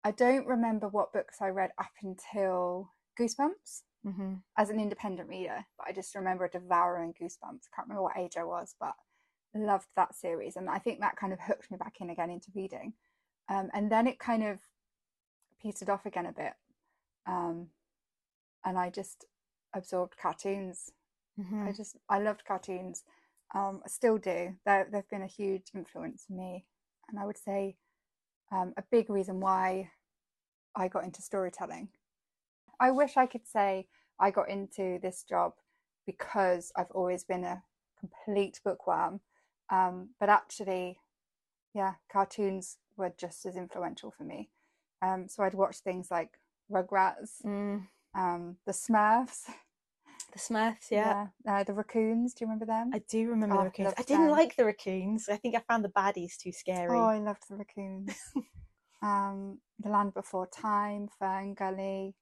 I 0.02 0.10
don't 0.10 0.46
remember 0.46 0.88
what 0.88 1.12
books 1.12 1.36
I 1.42 1.48
read 1.48 1.70
up 1.78 1.92
until 2.02 2.90
Goosebumps 3.20 3.82
Mm-hmm. 4.06 4.34
as 4.56 4.70
an 4.70 4.78
independent 4.78 5.28
reader, 5.28 5.66
but 5.76 5.88
I 5.88 5.92
just 5.92 6.14
remember 6.14 6.46
devouring 6.46 7.12
Goosebumps. 7.20 7.66
I 7.66 7.74
can't 7.74 7.88
remember 7.88 8.02
what 8.02 8.16
age 8.16 8.36
I 8.38 8.44
was, 8.44 8.76
but 8.78 8.94
loved 9.52 9.88
that 9.96 10.14
series, 10.14 10.54
and 10.54 10.70
I 10.70 10.78
think 10.78 11.00
that 11.00 11.16
kind 11.16 11.32
of 11.32 11.40
hooked 11.40 11.72
me 11.72 11.76
back 11.76 11.94
in 12.00 12.10
again 12.10 12.30
into 12.30 12.52
reading. 12.54 12.92
Um, 13.48 13.68
and 13.74 13.90
then 13.90 14.06
it 14.06 14.20
kind 14.20 14.44
of 14.44 14.60
petered 15.60 15.90
off 15.90 16.06
again 16.06 16.26
a 16.26 16.32
bit, 16.32 16.52
um, 17.26 17.66
and 18.64 18.78
I 18.78 18.90
just 18.90 19.24
absorbed 19.74 20.16
cartoons. 20.22 20.92
Mm-hmm. 21.40 21.66
I 21.66 21.72
just 21.72 21.96
I 22.08 22.20
loved 22.20 22.44
cartoons. 22.46 23.02
Um, 23.54 23.80
I 23.84 23.88
still 23.88 24.18
do. 24.18 24.56
They're, 24.64 24.88
they've 24.90 25.08
been 25.08 25.22
a 25.22 25.26
huge 25.26 25.68
influence 25.74 26.24
for 26.26 26.34
me, 26.34 26.66
and 27.08 27.18
I 27.18 27.24
would 27.24 27.38
say 27.38 27.76
um, 28.52 28.74
a 28.76 28.82
big 28.90 29.08
reason 29.10 29.40
why 29.40 29.90
I 30.74 30.88
got 30.88 31.04
into 31.04 31.22
storytelling. 31.22 31.88
I 32.80 32.90
wish 32.90 33.16
I 33.16 33.26
could 33.26 33.46
say 33.46 33.88
I 34.20 34.30
got 34.30 34.50
into 34.50 34.98
this 35.00 35.22
job 35.22 35.52
because 36.06 36.72
I've 36.76 36.90
always 36.90 37.24
been 37.24 37.44
a 37.44 37.62
complete 37.98 38.60
bookworm, 38.64 39.20
um, 39.70 40.10
but 40.20 40.28
actually, 40.28 40.98
yeah, 41.74 41.94
cartoons 42.12 42.78
were 42.96 43.12
just 43.18 43.46
as 43.46 43.56
influential 43.56 44.10
for 44.10 44.24
me. 44.24 44.50
Um, 45.02 45.28
so 45.28 45.42
I'd 45.42 45.54
watch 45.54 45.78
things 45.78 46.10
like 46.10 46.38
Rugrats, 46.70 47.42
Mm. 47.44 47.86
um, 48.14 48.56
the 48.66 48.72
Smurfs, 48.72 49.48
The 50.36 50.42
Smurfs, 50.54 50.90
yeah. 50.90 51.26
yeah, 51.46 51.60
uh, 51.60 51.64
the 51.64 51.72
Raccoons. 51.72 52.34
Do 52.34 52.44
you 52.44 52.46
remember 52.48 52.66
them? 52.66 52.90
I 52.92 53.00
do 53.08 53.26
remember 53.30 53.54
Oh, 53.56 53.58
the 53.60 53.64
raccoons. 53.64 53.94
I 53.96 54.02
didn't 54.02 54.26
them. 54.26 54.32
like 54.32 54.54
the 54.54 54.66
raccoons. 54.66 55.30
I 55.30 55.36
think 55.36 55.54
I 55.54 55.60
found 55.60 55.82
the 55.82 55.88
baddies 55.88 56.36
too 56.36 56.52
scary. 56.52 56.98
Oh, 56.98 57.06
I 57.06 57.18
loved 57.20 57.44
the 57.48 57.56
raccoons. 57.56 58.14
um, 59.02 59.58
the 59.80 59.88
Land 59.88 60.12
Before 60.12 60.46
Time, 60.46 61.08
Fern 61.18 61.54
Gully. 61.54 62.14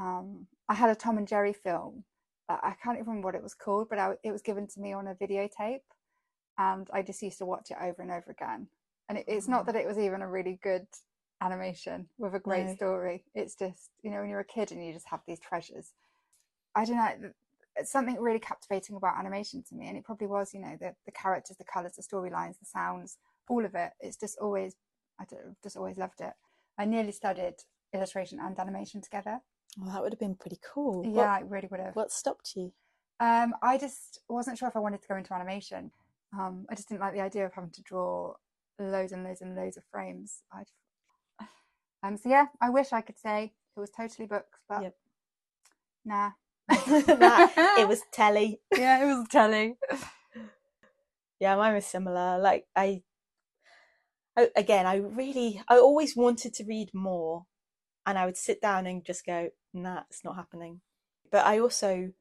Um, 0.00 0.46
I 0.68 0.74
had 0.74 0.88
a 0.90 0.94
Tom 0.94 1.18
and 1.18 1.26
Jerry 1.26 1.52
film. 1.52 2.04
I 2.48 2.74
can't 2.80 2.96
even 2.96 3.08
remember 3.08 3.26
what 3.26 3.34
it 3.34 3.42
was 3.42 3.54
called, 3.54 3.88
but 3.90 3.98
I, 3.98 4.12
it 4.22 4.30
was 4.30 4.40
given 4.40 4.68
to 4.68 4.80
me 4.80 4.92
on 4.92 5.08
a 5.08 5.16
videotape, 5.16 5.80
and 6.58 6.88
I 6.92 7.02
just 7.02 7.20
used 7.22 7.38
to 7.38 7.44
watch 7.44 7.72
it 7.72 7.76
over 7.82 8.00
and 8.02 8.12
over 8.12 8.30
again. 8.30 8.68
And 9.08 9.18
it, 9.18 9.24
it's 9.26 9.48
not 9.48 9.66
that 9.66 9.74
it 9.74 9.86
was 9.86 9.98
even 9.98 10.22
a 10.22 10.30
really 10.30 10.60
good 10.62 10.86
animation 11.40 12.08
with 12.18 12.34
a 12.36 12.38
great 12.38 12.68
No. 12.68 12.74
story. 12.76 13.24
It's 13.34 13.56
just 13.56 13.90
you 14.02 14.12
know 14.12 14.20
when 14.20 14.30
you're 14.30 14.38
a 14.38 14.44
kid 14.44 14.70
and 14.70 14.84
you 14.86 14.92
just 14.92 15.08
have 15.08 15.20
these 15.26 15.40
treasures. 15.40 15.92
I 16.76 16.84
don't 16.84 16.96
know. 16.96 17.30
Something 17.84 18.16
really 18.20 18.38
captivating 18.38 18.96
about 18.96 19.18
animation 19.18 19.62
to 19.68 19.74
me, 19.74 19.88
and 19.88 19.96
it 19.96 20.04
probably 20.04 20.26
was. 20.26 20.52
You 20.54 20.60
know 20.60 20.76
the 20.80 20.94
the 21.06 21.12
characters, 21.12 21.56
the 21.56 21.64
colors, 21.64 21.92
the 21.96 22.02
storylines, 22.02 22.58
the 22.58 22.66
sounds, 22.66 23.18
all 23.48 23.64
of 23.64 23.74
it. 23.74 23.90
It's 24.00 24.16
just 24.16 24.38
always 24.38 24.74
I 25.20 25.24
don't, 25.24 25.56
just 25.62 25.76
always 25.76 25.98
loved 25.98 26.20
it. 26.20 26.32
I 26.78 26.84
nearly 26.84 27.12
studied 27.12 27.56
illustration 27.92 28.38
and 28.40 28.58
animation 28.58 29.00
together. 29.00 29.40
Well, 29.76 29.92
that 29.92 30.02
would 30.02 30.12
have 30.12 30.20
been 30.20 30.34
pretty 30.36 30.58
cool. 30.62 31.04
Yeah, 31.04 31.12
What, 31.12 31.26
I 31.28 31.40
really 31.40 31.68
would 31.70 31.80
have. 31.80 31.94
what 31.96 32.12
stopped 32.12 32.52
you? 32.56 32.72
Um, 33.20 33.54
I 33.62 33.78
just 33.78 34.20
wasn't 34.28 34.58
sure 34.58 34.68
if 34.68 34.76
I 34.76 34.80
wanted 34.80 35.02
to 35.02 35.08
go 35.08 35.16
into 35.16 35.34
animation. 35.34 35.90
Um, 36.38 36.66
I 36.70 36.74
just 36.74 36.88
didn't 36.88 37.00
like 37.00 37.14
the 37.14 37.20
idea 37.20 37.46
of 37.46 37.52
having 37.52 37.70
to 37.70 37.82
draw 37.82 38.34
loads 38.78 39.12
and 39.12 39.24
loads 39.24 39.40
and 39.40 39.56
loads 39.56 39.76
of 39.76 39.82
frames. 39.90 40.42
I, 40.52 40.62
um, 42.06 42.16
so 42.16 42.28
yeah, 42.28 42.46
I 42.60 42.70
wish 42.70 42.92
I 42.92 43.00
could 43.00 43.18
say 43.18 43.52
it 43.76 43.80
was 43.80 43.90
totally 43.90 44.26
books, 44.28 44.60
but 44.68 44.82
Yep. 44.82 44.94
nah. 46.04 46.30
That- 47.06 47.76
it 47.78 47.88
was 47.88 48.02
telly. 48.12 48.60
yeah, 48.76 49.02
it 49.02 49.06
was 49.06 49.26
telling. 49.28 49.76
Yeah, 51.40 51.56
mine 51.56 51.74
was 51.74 51.86
similar. 51.86 52.38
Like 52.38 52.66
I, 52.74 53.02
I, 54.36 54.48
again, 54.56 54.86
I 54.86 54.96
really, 54.96 55.62
I 55.68 55.78
always 55.78 56.16
wanted 56.16 56.54
to 56.54 56.64
read 56.64 56.90
more, 56.92 57.46
and 58.06 58.18
I 58.18 58.26
would 58.26 58.36
sit 58.36 58.60
down 58.60 58.86
and 58.86 59.04
just 59.04 59.24
go, 59.24 59.50
"Nah, 59.72 60.02
it's 60.10 60.24
not 60.24 60.36
happening." 60.36 60.80
But 61.30 61.46
I 61.46 61.58
also, 61.60 62.12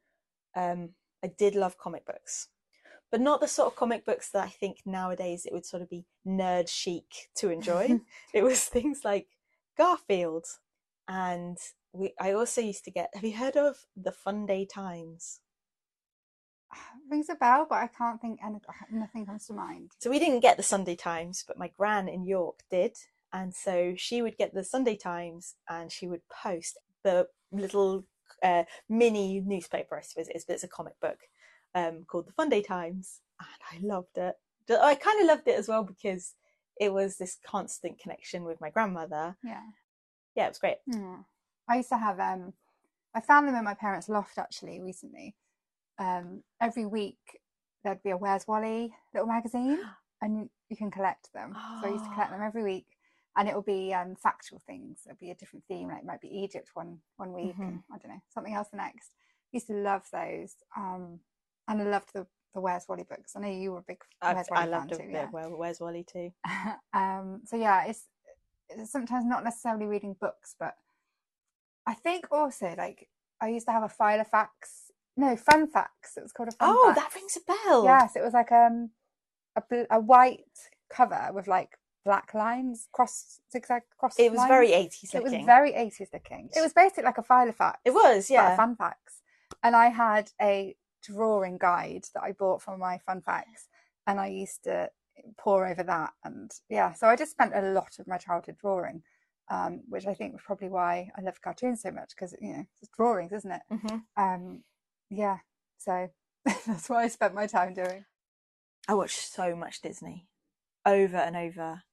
um, 0.56 0.90
I 1.24 1.28
did 1.28 1.56
love 1.56 1.78
comic 1.78 2.06
books, 2.06 2.50
but 3.12 3.22
not 3.22 3.42
the 3.42 3.48
sort 3.48 3.68
of 3.68 3.76
comic 3.76 4.06
books 4.06 4.30
that 4.32 4.44
I 4.44 4.50
think 4.50 4.80
nowadays 4.86 5.46
it 5.46 5.54
would 5.54 5.66
sort 5.66 5.82
of 5.82 5.90
be 5.90 6.06
nerd 6.26 6.70
chic 6.70 7.30
to 7.36 7.50
enjoy. 7.50 8.00
it 8.34 8.44
was 8.44 8.64
things 8.64 9.02
like 9.04 9.28
Garfield, 9.78 10.46
and 11.08 11.58
we. 11.94 12.14
I 12.20 12.34
also 12.34 12.62
used 12.62 12.86
to 12.86 12.92
get. 12.92 13.10
Have 13.14 13.24
you 13.24 13.36
heard 13.36 13.56
of 13.56 13.78
the 13.96 14.12
Fun 14.12 14.46
Day 14.46 14.66
Times? 14.66 15.40
Rings 17.10 17.30
a 17.30 17.36
bell, 17.36 17.66
but 17.70 17.78
I 17.78 17.88
can't 17.88 18.20
think 18.22 18.40
any, 18.44 18.60
nothing 18.92 19.26
comes 19.26 19.46
to 19.48 19.54
mind. 19.54 19.92
So 20.00 20.10
we 20.10 20.20
didn't 20.20 20.42
get 20.42 20.58
the 20.58 20.64
Sunday 20.64 20.96
Times, 20.96 21.44
but 21.48 21.58
my 21.58 21.72
gran 21.78 22.08
in 22.08 22.26
York 22.26 22.60
did. 22.70 22.96
And 23.34 23.54
so 23.54 23.94
she 23.98 24.22
would 24.22 24.38
get 24.38 24.54
the 24.54 24.64
Sunday 24.64 24.96
Times 24.96 25.56
and 25.70 25.92
she 25.92 26.08
would 26.08 26.22
post 26.30 26.78
the 27.04 27.28
little 27.52 28.06
uh, 28.44 28.64
mini 28.90 29.42
newspaper, 29.46 29.98
I 29.98 30.02
suppose 30.02 30.30
it 30.30 30.36
is, 30.36 30.46
but 30.46 30.54
it's 30.54 30.64
a 30.64 30.68
comic 30.68 31.00
book 31.02 31.20
um, 31.76 32.06
called 32.08 32.28
the 32.28 32.34
Fun 32.34 32.50
Day 32.50 32.62
Times. 32.62 33.22
And 33.40 33.84
I 33.84 33.86
loved 33.86 34.18
it. 34.18 34.36
I 34.70 34.96
kind 34.96 35.22
of 35.22 35.28
loved 35.28 35.48
it 35.48 35.58
as 35.58 35.68
well 35.68 35.84
because 35.84 36.34
it 36.80 36.92
was 36.94 37.18
this 37.18 37.38
constant 37.46 38.00
connection 38.00 38.44
with 38.44 38.62
my 38.62 38.70
grandmother. 38.70 39.38
Yeah. 39.44 39.62
Yeah, 40.36 40.46
it 40.46 40.50
was 40.50 40.60
great. 40.60 40.78
I 41.68 41.78
used 41.78 41.90
to 41.90 41.98
have 41.98 42.20
um 42.20 42.54
I 43.14 43.22
found 43.22 43.48
them 43.48 43.56
in 43.56 43.64
my 43.64 43.74
parents' 43.74 44.10
loft 44.10 44.38
actually 44.38 44.80
recently. 44.82 45.36
Um 46.00 46.44
every 46.62 46.86
week 46.86 47.40
there'd 47.84 48.04
be 48.04 48.12
a 48.12 48.18
Where's 48.18 48.48
Wally 48.48 48.94
little 49.14 49.28
magazine 49.28 49.80
and 50.22 50.50
you 50.70 50.76
can 50.78 50.92
collect 50.92 51.32
them. 51.34 51.54
So 51.80 51.88
I 51.88 51.92
used 51.92 52.06
to 52.06 52.12
collect 52.12 52.32
them 52.32 52.42
every 52.42 52.64
week 52.64 52.86
and 53.36 53.48
it 53.48 53.56
will 53.56 53.62
be 53.62 53.94
um 53.94 54.16
factual 54.16 54.62
things. 54.66 55.00
It'll 55.06 55.18
be 55.18 55.32
a 55.32 55.36
different 55.36 55.66
theme, 55.68 55.90
like 55.90 56.00
it 56.00 56.06
might 56.06 56.22
be 56.22 56.30
Egypt 56.30 56.70
one 56.74 57.00
one 57.18 57.34
week 57.34 57.56
and 57.60 57.80
I 57.94 57.98
don't 57.98 58.12
know, 58.12 58.22
something 58.34 58.54
else 58.54 58.70
the 58.70 58.78
next. 58.78 59.12
used 59.52 59.68
to 59.68 59.74
love 59.74 60.04
those. 60.12 60.56
Um 60.76 61.20
and 61.68 61.82
I 61.82 61.86
loved 61.86 62.10
the 62.14 62.28
the 62.54 62.62
Where's 62.62 62.88
Wally 62.88 63.04
books. 63.04 63.36
I 63.36 63.40
know 63.42 63.50
you 63.50 63.72
were 63.72 63.80
a 63.80 63.84
big 63.88 64.02
I, 64.22 64.34
Where's 64.34 64.48
I 64.52 64.66
Wally 64.66 64.72
loved 64.72 64.90
fan 64.90 64.98
too, 64.98 65.12
Yeah. 65.12 65.30
Well, 65.32 65.50
where's 65.56 65.80
Wally 65.80 66.04
too? 66.04 66.32
um, 66.94 67.42
so 67.46 67.56
yeah, 67.56 67.86
it's, 67.86 68.06
it's 68.70 68.92
sometimes 68.92 69.26
not 69.26 69.44
necessarily 69.44 69.86
reading 69.86 70.16
books, 70.20 70.56
but 70.60 70.74
I 71.88 71.94
think 71.96 72.28
also 72.32 72.76
like 72.78 73.08
I 73.42 73.48
used 73.50 73.66
to 73.68 73.72
have 73.72 73.84
a 73.84 73.88
Filofax. 73.88 74.92
No, 75.16 75.36
Funfax. 75.36 76.18
It 76.18 76.24
was 76.24 76.32
called 76.34 76.50
a 76.50 76.52
fun 76.52 76.70
Oh, 76.76 76.94
facts. 76.94 77.02
that 77.02 77.16
rings 77.16 77.38
a 77.38 77.52
bell. 77.52 77.84
Yes, 77.86 78.16
it 78.16 78.22
was 78.24 78.34
like 78.34 78.52
um 78.52 78.92
a 79.56 79.62
bl- 79.68 79.90
a 79.90 80.00
white 80.00 80.44
cover 80.90 81.30
with 81.34 81.48
like 81.48 81.78
black 82.06 82.34
lines, 82.34 82.88
cross 82.92 83.40
zigzag 83.52 83.82
cross. 83.98 84.16
It 84.20 84.32
was 84.32 84.38
lines. 84.38 84.50
very 84.50 84.70
80s 84.70 85.16
It 85.16 85.24
was 85.24 85.34
very 85.34 85.72
80s 85.74 86.14
looking. 86.14 86.50
It 86.56 86.62
was 86.62 86.74
basically 86.74 87.04
like 87.04 87.18
a 87.18 87.24
Filofax. 87.24 87.76
It 87.84 87.92
was, 87.94 88.30
yeah. 88.30 88.56
Funfax. 88.56 88.96
And 89.64 89.76
I 89.76 89.88
had 89.88 90.32
a 90.42 90.76
drawing 91.04 91.58
guide 91.58 92.06
that 92.14 92.24
I 92.24 92.32
bought 92.34 92.62
from 92.62 92.80
my 92.80 93.00
Funfax, 93.08 93.44
and 94.06 94.20
I 94.20 94.28
used 94.28 94.64
to 94.66 94.90
pour 95.38 95.68
over 95.68 95.84
that. 95.84 96.14
And 96.24 96.52
yeah, 96.70 96.94
so 96.94 97.08
I 97.08 97.16
just 97.16 97.32
spent 97.32 97.54
a 97.56 97.62
lot 97.74 97.98
of 98.00 98.08
my 98.08 98.18
childhood 98.18 98.58
drawing, 98.62 99.02
um, 99.50 99.82
which 99.88 100.06
I 100.06 100.14
think 100.14 100.34
was 100.34 100.42
probably 100.46 100.70
why 100.70 101.10
I 101.18 101.22
loved 101.22 101.42
cartoons 101.42 101.82
so 101.82 101.92
much 101.92 102.12
because 102.16 102.36
you 102.42 102.54
know 102.54 102.66
it's 102.82 102.92
drawings, 102.96 103.32
isn't 103.32 103.52
it? 103.52 103.62
Mhm. 103.72 104.04
Um, 104.18 104.64
yeah, 105.10 105.38
so 105.78 106.10
that's 106.46 106.90
what 106.90 107.00
I 107.00 107.08
spent 107.08 107.34
my 107.34 107.48
time 107.48 107.74
doing. 107.74 108.06
I 108.88 108.94
watched 108.94 109.34
so 109.34 109.56
much 109.56 109.82
Disney 109.82 110.28
over 110.86 111.18
and 111.18 111.36
over. 111.36 111.84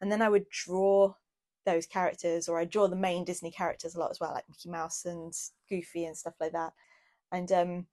And 0.00 0.12
then 0.12 0.20
I 0.20 0.28
would 0.28 0.48
draw 0.50 1.14
those 1.64 1.86
characters, 1.86 2.48
or 2.48 2.58
I 2.60 2.64
draw 2.64 2.86
the 2.86 2.96
main 2.96 3.24
Disney 3.24 3.50
characters 3.50 3.94
a 3.94 3.98
lot 3.98 4.10
as 4.10 4.20
well, 4.20 4.32
like 4.32 4.48
Mickey 4.48 4.68
Mouse 4.68 5.04
and 5.04 5.32
Goofy 5.68 6.04
and 6.04 6.16
stuff 6.16 6.34
like 6.38 6.52
that. 6.52 6.72
And 7.32 7.50
um, 7.50 7.86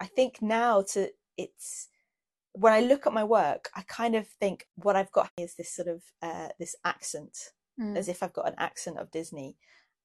I 0.00 0.06
think 0.06 0.42
now 0.42 0.82
to 0.92 1.10
it's 1.36 1.88
when 2.52 2.72
I 2.72 2.80
look 2.80 3.06
at 3.06 3.12
my 3.12 3.22
work, 3.22 3.70
I 3.74 3.82
kind 3.82 4.16
of 4.16 4.26
think 4.26 4.66
what 4.74 4.96
I've 4.96 5.12
got 5.12 5.30
is 5.36 5.54
this 5.54 5.70
sort 5.70 5.88
of 5.88 6.02
uh, 6.22 6.48
this 6.58 6.74
accent, 6.84 7.52
Mm. 7.78 7.96
as 7.96 8.08
if 8.08 8.22
I've 8.22 8.32
got 8.32 8.48
an 8.48 8.54
accent 8.58 8.98
of 8.98 9.10
Disney, 9.10 9.56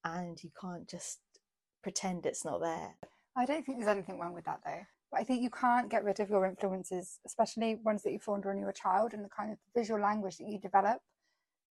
and 0.04 0.42
you 0.42 0.50
can't 0.60 0.88
just 0.88 1.20
pretend 1.82 2.24
it's 2.24 2.44
not 2.44 2.60
there. 2.60 2.96
I 3.36 3.44
don't 3.46 3.64
think 3.66 3.78
there's 3.78 3.88
anything 3.90 4.18
wrong 4.18 4.32
with 4.34 4.44
that 4.44 4.60
though. 4.64 4.82
But 5.10 5.20
I 5.20 5.24
think 5.24 5.42
you 5.42 5.50
can't 5.50 5.90
get 5.90 6.04
rid 6.04 6.20
of 6.20 6.30
your 6.30 6.46
influences, 6.46 7.18
especially 7.26 7.76
ones 7.76 8.02
that 8.02 8.12
you 8.12 8.18
formed 8.18 8.44
when 8.44 8.58
you 8.58 8.64
were 8.64 8.70
a 8.70 8.74
child 8.74 9.12
and 9.12 9.24
the 9.24 9.28
kind 9.28 9.50
of 9.52 9.58
visual 9.74 10.00
language 10.00 10.38
that 10.38 10.48
you 10.48 10.58
develop. 10.58 10.98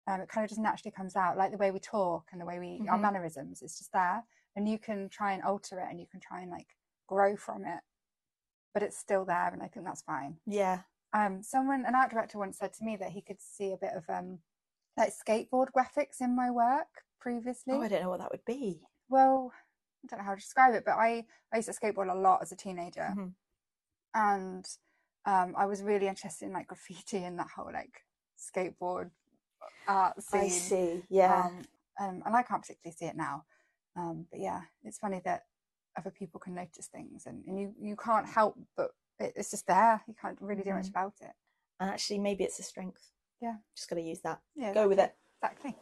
Um, 0.07 0.21
it 0.23 0.29
kind 0.29 0.45
of 0.45 0.49
just 0.49 0.61
naturally 0.61 0.91
comes 0.93 1.17
out, 1.17 1.37
like 1.37 1.51
the 1.51 1.59
way 1.59 1.71
we 1.71 1.81
talk 1.81 2.29
and 2.33 2.41
the 2.41 2.47
way 2.47 2.59
we 2.59 2.87
our 2.89 2.97
Mhm. 2.97 3.03
mannerisms. 3.03 3.61
It's 3.63 3.79
just 3.79 3.93
there, 3.93 4.25
and 4.57 4.69
you 4.69 4.79
can 4.79 5.09
try 5.09 5.33
and 5.33 5.43
alter 5.43 5.79
it, 5.81 5.89
and 5.91 6.01
you 6.01 6.07
can 6.07 6.21
try 6.21 6.41
and 6.41 6.51
like 6.51 6.77
grow 7.07 7.37
from 7.37 7.65
it, 7.67 7.83
but 8.73 8.83
it's 8.83 8.97
still 8.97 9.25
there, 9.25 9.49
and 9.53 9.63
I 9.63 9.69
think 9.69 9.85
that's 9.85 10.03
fine. 10.03 10.41
Yeah. 10.47 10.83
Um, 11.13 11.43
someone, 11.43 11.85
an 11.87 11.95
art 11.95 12.11
director, 12.11 12.39
once 12.39 12.59
said 12.59 12.73
to 12.75 12.85
me 12.85 12.97
that 12.97 13.11
he 13.13 13.21
could 13.23 13.41
see 13.41 13.73
a 13.73 13.77
bit 13.79 13.93
of 13.95 14.09
um, 14.09 14.43
like 14.99 15.13
skateboard 15.13 15.69
graphics 15.77 16.21
in 16.21 16.35
my 16.37 16.51
work 16.51 16.89
previously 17.21 17.75
Oh, 17.75 17.83
I 17.83 17.89
don't 17.89 18.03
know 18.03 18.11
what 18.11 18.21
that 18.21 18.31
would 18.33 18.45
be. 18.45 18.81
well 19.09 19.53
i 20.05 20.07
don't 20.09 20.19
know 20.21 20.25
how 20.25 20.35
to 20.35 20.41
describe 20.41 20.75
it 20.75 20.85
but 20.85 20.93
i 20.97 21.25
i 21.53 21.57
used 21.57 21.69
to 21.69 21.75
skateboard 21.75 22.11
a 22.11 22.15
lot 22.19 22.41
as 22.43 22.53
a 22.53 22.57
teenager 22.57 23.15
Mhm. 23.17 23.33
and 24.15 24.67
um 25.27 25.55
i 25.57 25.67
was 25.67 25.83
really 25.83 26.07
interested 26.09 26.47
in 26.47 26.53
like 26.53 26.69
graffiti 26.69 27.19
and 27.25 27.39
that 27.39 27.49
whole 27.55 27.71
like 27.73 28.05
skateboard 28.39 29.11
art 29.87 30.23
scene 30.23 30.41
I 30.43 30.49
see. 30.49 31.03
Yeah. 31.11 31.47
um, 31.49 31.63
um 32.01 32.23
and 32.27 32.37
i 32.37 32.43
can't 32.43 32.63
particularly 32.63 32.97
see 32.97 33.07
it 33.07 33.17
now 33.17 33.45
um 33.97 34.27
but 34.31 34.41
yeah 34.41 34.61
it's 34.85 34.99
funny 34.99 35.21
that 35.25 35.43
other 35.97 36.11
people 36.11 36.39
can 36.39 36.55
notice 36.55 36.87
things 36.87 37.27
and, 37.27 37.45
and 37.47 37.59
you 37.59 37.75
you 37.81 37.97
can't 37.97 38.27
help 38.29 38.57
but 38.77 38.91
it, 39.19 39.33
it's 39.35 39.51
just 39.51 39.67
there. 39.67 40.01
You 40.07 40.15
can't 40.15 40.39
really 40.41 40.63
do 40.63 40.73
much 40.75 40.87
Mhm. 40.87 40.91
about 40.91 41.15
it. 41.21 41.33
And 41.81 41.91
actually, 41.91 42.19
maybe 42.21 42.45
it's 42.45 42.61
a 42.61 42.63
strength. 42.63 43.11
Yeah. 43.41 43.57
Just 43.77 43.89
going 43.89 44.03
to 44.03 44.09
use 44.09 44.21
that. 44.21 44.41
Yeah, 44.55 44.75
Go 44.75 44.89
with 44.89 44.99
it. 44.99 45.15
exactly. 45.43 45.77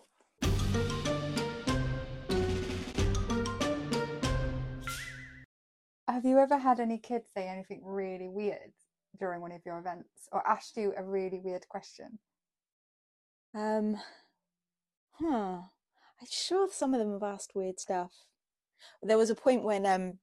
Have 6.08 6.24
you 6.24 6.38
ever 6.38 6.56
had 6.58 6.80
any 6.80 6.98
kids 6.98 7.26
say 7.34 7.48
anything 7.48 7.82
really 7.84 8.28
weird 8.28 8.72
during 9.18 9.40
one 9.40 9.52
of 9.52 9.62
your 9.66 9.78
events, 9.78 10.28
or 10.32 10.46
asked 10.46 10.76
you 10.76 10.92
a 10.96 11.02
really 11.02 11.40
weird 11.42 11.68
question? 11.68 12.18
Um, 13.54 13.96
huh. 15.12 15.60
I'm 16.20 16.26
sure 16.30 16.68
some 16.70 16.94
of 16.94 17.00
them 17.00 17.12
have 17.12 17.22
asked 17.22 17.54
weird 17.54 17.80
stuff. 17.80 18.12
There 19.02 19.18
was 19.18 19.30
a 19.30 19.34
point 19.34 19.64
when 19.64 19.84
um, 19.84 20.18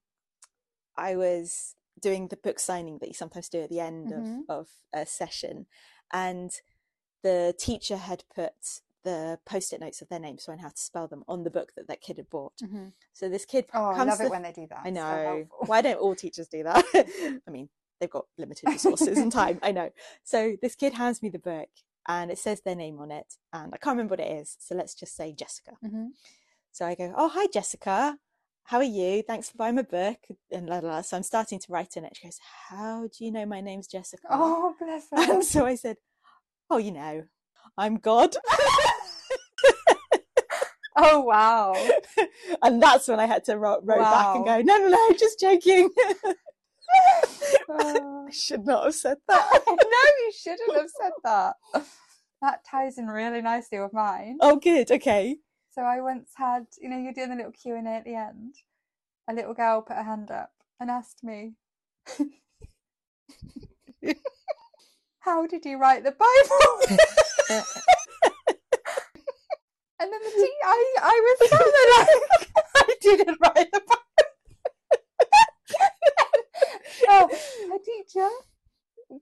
I 0.96 1.16
was 1.16 1.74
doing 2.00 2.28
the 2.28 2.36
book 2.36 2.58
signing 2.58 2.98
that 2.98 3.08
you 3.08 3.14
sometimes 3.14 3.48
do 3.48 3.60
at 3.60 3.68
the 3.70 3.80
end 3.80 4.08
Mhm. 4.10 4.42
of, 4.48 4.60
of 4.60 4.68
a 4.92 5.06
session, 5.06 5.66
and 6.12 6.50
the 7.24 7.54
teacher 7.58 7.96
had 7.96 8.22
put 8.32 8.52
the 9.02 9.38
post-it 9.44 9.80
notes 9.80 10.00
of 10.00 10.08
their 10.08 10.20
names, 10.20 10.44
so 10.44 10.52
I 10.52 10.56
know 10.56 10.62
how 10.62 10.68
to 10.68 10.78
spell 10.78 11.08
them, 11.08 11.24
on 11.26 11.42
the 11.42 11.50
book 11.50 11.72
that 11.76 11.88
that 11.88 12.00
kid 12.00 12.18
had 12.18 12.30
bought. 12.30 12.52
Mm-hmm. 12.62 12.86
So 13.12 13.28
this 13.28 13.44
kid 13.44 13.66
Oh, 13.74 13.86
I 13.90 14.04
love 14.04 14.20
it 14.20 14.30
when 14.30 14.42
they 14.42 14.52
do 14.52 14.66
that. 14.70 14.82
I 14.84 14.90
know. 14.90 15.00
helpful. 15.02 15.58
Why 15.66 15.82
don't 15.82 15.98
all 15.98 16.14
teachers 16.14 16.46
do 16.48 16.62
that? 16.62 16.84
I 16.94 17.50
mean, 17.50 17.68
they've 18.00 18.08
got 18.10 18.26
limited 18.38 18.68
resources 18.68 19.18
and 19.18 19.32
time. 19.32 19.58
I 19.62 19.72
know. 19.72 19.90
So 20.22 20.56
this 20.62 20.74
kid 20.76 20.94
hands 20.94 21.22
me 21.22 21.28
the 21.28 21.38
book 21.38 21.68
and 22.06 22.30
it 22.30 22.38
says 22.38 22.60
their 22.62 22.74
name 22.76 22.98
on 23.00 23.10
it. 23.10 23.34
And 23.52 23.74
I 23.74 23.78
can't 23.78 23.94
remember 23.96 24.12
what 24.12 24.20
it 24.20 24.30
is. 24.40 24.56
So 24.60 24.74
let's 24.74 24.94
just 24.94 25.16
say 25.16 25.32
Jessica. 25.32 25.72
Mhm. 25.84 26.10
So 26.72 26.86
I 26.86 26.94
go, 26.94 27.12
Oh, 27.16 27.28
hi, 27.28 27.46
Jessica. 27.52 28.18
How 28.64 28.78
are 28.78 28.84
you? 28.84 29.22
Thanks 29.22 29.50
for 29.50 29.56
buying 29.58 29.74
my 29.74 29.82
book. 29.82 30.18
And. 30.50 30.68
So 31.04 31.16
I'm 31.16 31.22
starting 31.22 31.58
to 31.58 31.72
write 31.72 31.96
in 31.96 32.04
it. 32.04 32.16
She 32.16 32.26
goes, 32.26 32.38
How 32.70 33.08
do 33.16 33.24
you 33.24 33.30
know 33.30 33.44
my 33.44 33.60
name's 33.60 33.86
Jessica? 33.86 34.26
Oh, 34.30 34.74
bless 34.78 35.08
her. 35.10 35.16
And 35.34 35.44
so 35.44 35.66
I 35.66 35.74
said, 35.74 35.96
Oh, 36.70 36.78
you 36.78 36.92
know, 36.92 37.24
I'm 37.76 37.96
God. 37.96 38.36
Oh, 40.96 41.20
wow. 41.20 41.74
and 42.62 42.80
that's 42.82 43.08
when 43.08 43.18
I 43.18 43.26
had 43.26 43.44
to 43.44 43.58
row, 43.58 43.80
row 43.82 43.98
back 43.98 44.36
and 44.36 44.44
go, 44.44 44.60
No, 44.62 44.78
no, 44.78 44.88
no, 44.88 45.10
just 45.18 45.40
joking. 45.40 45.90
Oh. 47.68 48.26
I 48.28 48.30
should 48.30 48.64
not 48.64 48.84
have 48.84 48.94
said 48.94 49.16
that. 49.26 49.62
no, 49.66 49.74
you 49.74 50.32
shouldn't 50.36 50.72
have 50.74 50.90
said 51.00 51.12
that. 51.24 51.54
That 52.42 52.64
ties 52.64 52.98
in 52.98 53.06
really 53.06 53.42
nicely 53.42 53.80
with 53.80 53.92
mine. 53.92 54.38
Oh, 54.40 54.56
good. 54.56 54.90
Okay. 54.90 55.38
So 55.72 55.82
I 55.82 56.00
once 56.00 56.30
had, 56.36 56.66
you 56.80 56.88
know, 56.88 56.98
you're 56.98 57.12
doing 57.12 57.30
the 57.30 57.36
little 57.36 57.52
Q 57.52 57.74
and 57.74 57.88
A 57.88 57.92
at 57.92 58.04
the 58.04 58.14
end. 58.14 58.54
A 59.28 59.34
little 59.34 59.54
girl 59.54 59.82
put 59.82 59.96
her 59.96 60.02
hand 60.04 60.30
up 60.30 60.52
and 60.78 60.90
asked 60.90 61.24
me, 61.24 61.54
"How 65.24 65.46
did 65.46 65.64
you 65.64 65.78
write 65.78 66.04
the 66.04 66.12
Bible?" 66.12 66.98
and 70.00 70.12
then 70.12 70.20
the 70.22 70.30
tea, 70.30 70.52
I, 70.64 70.96
I 71.00 71.36
was 71.40 71.50
like, 71.52 72.54
I 72.76 72.94
didn't 73.00 73.38
write 73.40 73.70
the 73.72 73.80
Bible. 73.80 74.02
oh, 77.08 77.28
her 77.70 77.78
teacher, 77.78 78.28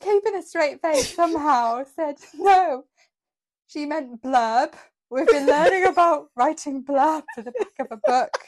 keeping 0.00 0.34
a 0.34 0.42
straight 0.42 0.82
face 0.82 1.14
somehow, 1.14 1.84
said, 1.94 2.16
"No, 2.34 2.84
she 3.68 3.86
meant 3.86 4.20
blurb." 4.22 4.74
We've 5.08 5.26
been 5.26 5.46
learning 5.46 5.84
about 5.84 6.30
writing 6.34 6.82
blurb 6.82 7.24
for 7.34 7.42
the 7.42 7.52
back 7.52 7.78
of 7.78 7.86
a 7.92 7.96
book. 7.96 8.38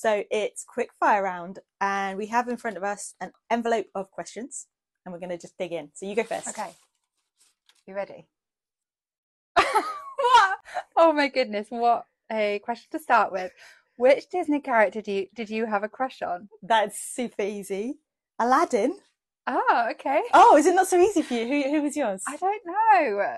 So 0.00 0.24
it's 0.30 0.64
quick 0.64 0.88
fire 0.98 1.22
round, 1.22 1.58
and 1.78 2.16
we 2.16 2.28
have 2.28 2.48
in 2.48 2.56
front 2.56 2.78
of 2.78 2.82
us 2.82 3.14
an 3.20 3.32
envelope 3.50 3.84
of 3.94 4.10
questions, 4.10 4.66
and 5.04 5.12
we're 5.12 5.18
going 5.18 5.28
to 5.28 5.36
just 5.36 5.58
dig 5.58 5.72
in. 5.72 5.90
So 5.92 6.06
you 6.06 6.16
go 6.16 6.22
first. 6.22 6.48
Okay. 6.48 6.70
You 7.86 7.94
ready? 7.94 8.26
what? 9.54 10.56
Oh 10.96 11.12
my 11.12 11.28
goodness, 11.28 11.66
what 11.68 12.06
a 12.32 12.60
question 12.64 12.86
to 12.92 12.98
start 12.98 13.30
with. 13.30 13.52
Which 13.98 14.30
Disney 14.30 14.60
character 14.60 15.02
do 15.02 15.12
you, 15.12 15.26
did 15.34 15.50
you 15.50 15.66
have 15.66 15.82
a 15.82 15.88
crush 15.88 16.22
on? 16.22 16.48
That's 16.62 16.98
super 16.98 17.42
easy. 17.42 17.98
Aladdin. 18.38 18.96
Oh, 19.46 19.88
okay. 19.90 20.22
Oh, 20.32 20.56
is 20.56 20.64
it 20.64 20.74
not 20.74 20.88
so 20.88 20.98
easy 20.98 21.20
for 21.20 21.34
you? 21.34 21.46
Who, 21.46 21.70
who 21.72 21.82
was 21.82 21.94
yours? 21.94 22.22
I 22.26 22.38
don't 22.38 22.62
know. 22.64 23.36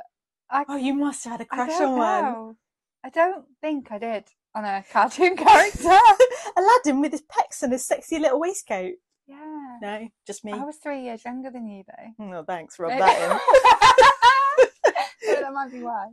I, 0.49 0.65
Oh, 0.69 0.77
you 0.77 0.95
must 0.95 1.25
have 1.25 1.33
had 1.33 1.41
a 1.41 1.45
crush 1.45 1.81
on 1.81 1.97
one. 1.97 2.57
I 3.03 3.11
don't 3.11 3.47
think 3.61 3.91
I 3.91 3.99
did 3.99 4.27
on 4.55 4.65
a 4.65 4.85
cartoon 4.93 5.37
character. 5.45 5.89
Aladdin 6.57 7.01
with 7.01 7.13
his 7.13 7.23
pecs 7.23 7.63
and 7.63 7.73
his 7.73 7.87
sexy 7.87 8.19
little 8.19 8.41
waistcoat. 8.41 8.95
yeah. 9.27 9.79
No, 9.81 10.09
just 10.27 10.45
me. 10.45 10.53
I 10.53 10.65
was 10.65 10.77
three 10.77 11.03
years 11.03 11.25
younger 11.25 11.51
than 11.51 11.67
you, 11.67 11.83
though. 11.87 12.35
Oh, 12.37 12.45
thanks. 12.45 12.79
Rub 12.79 12.91
that 12.99 13.29
one. 13.31 13.41
so 15.35 15.41
that 15.41 15.53
might 15.53 15.73
be 15.73 15.83
why. 15.83 16.09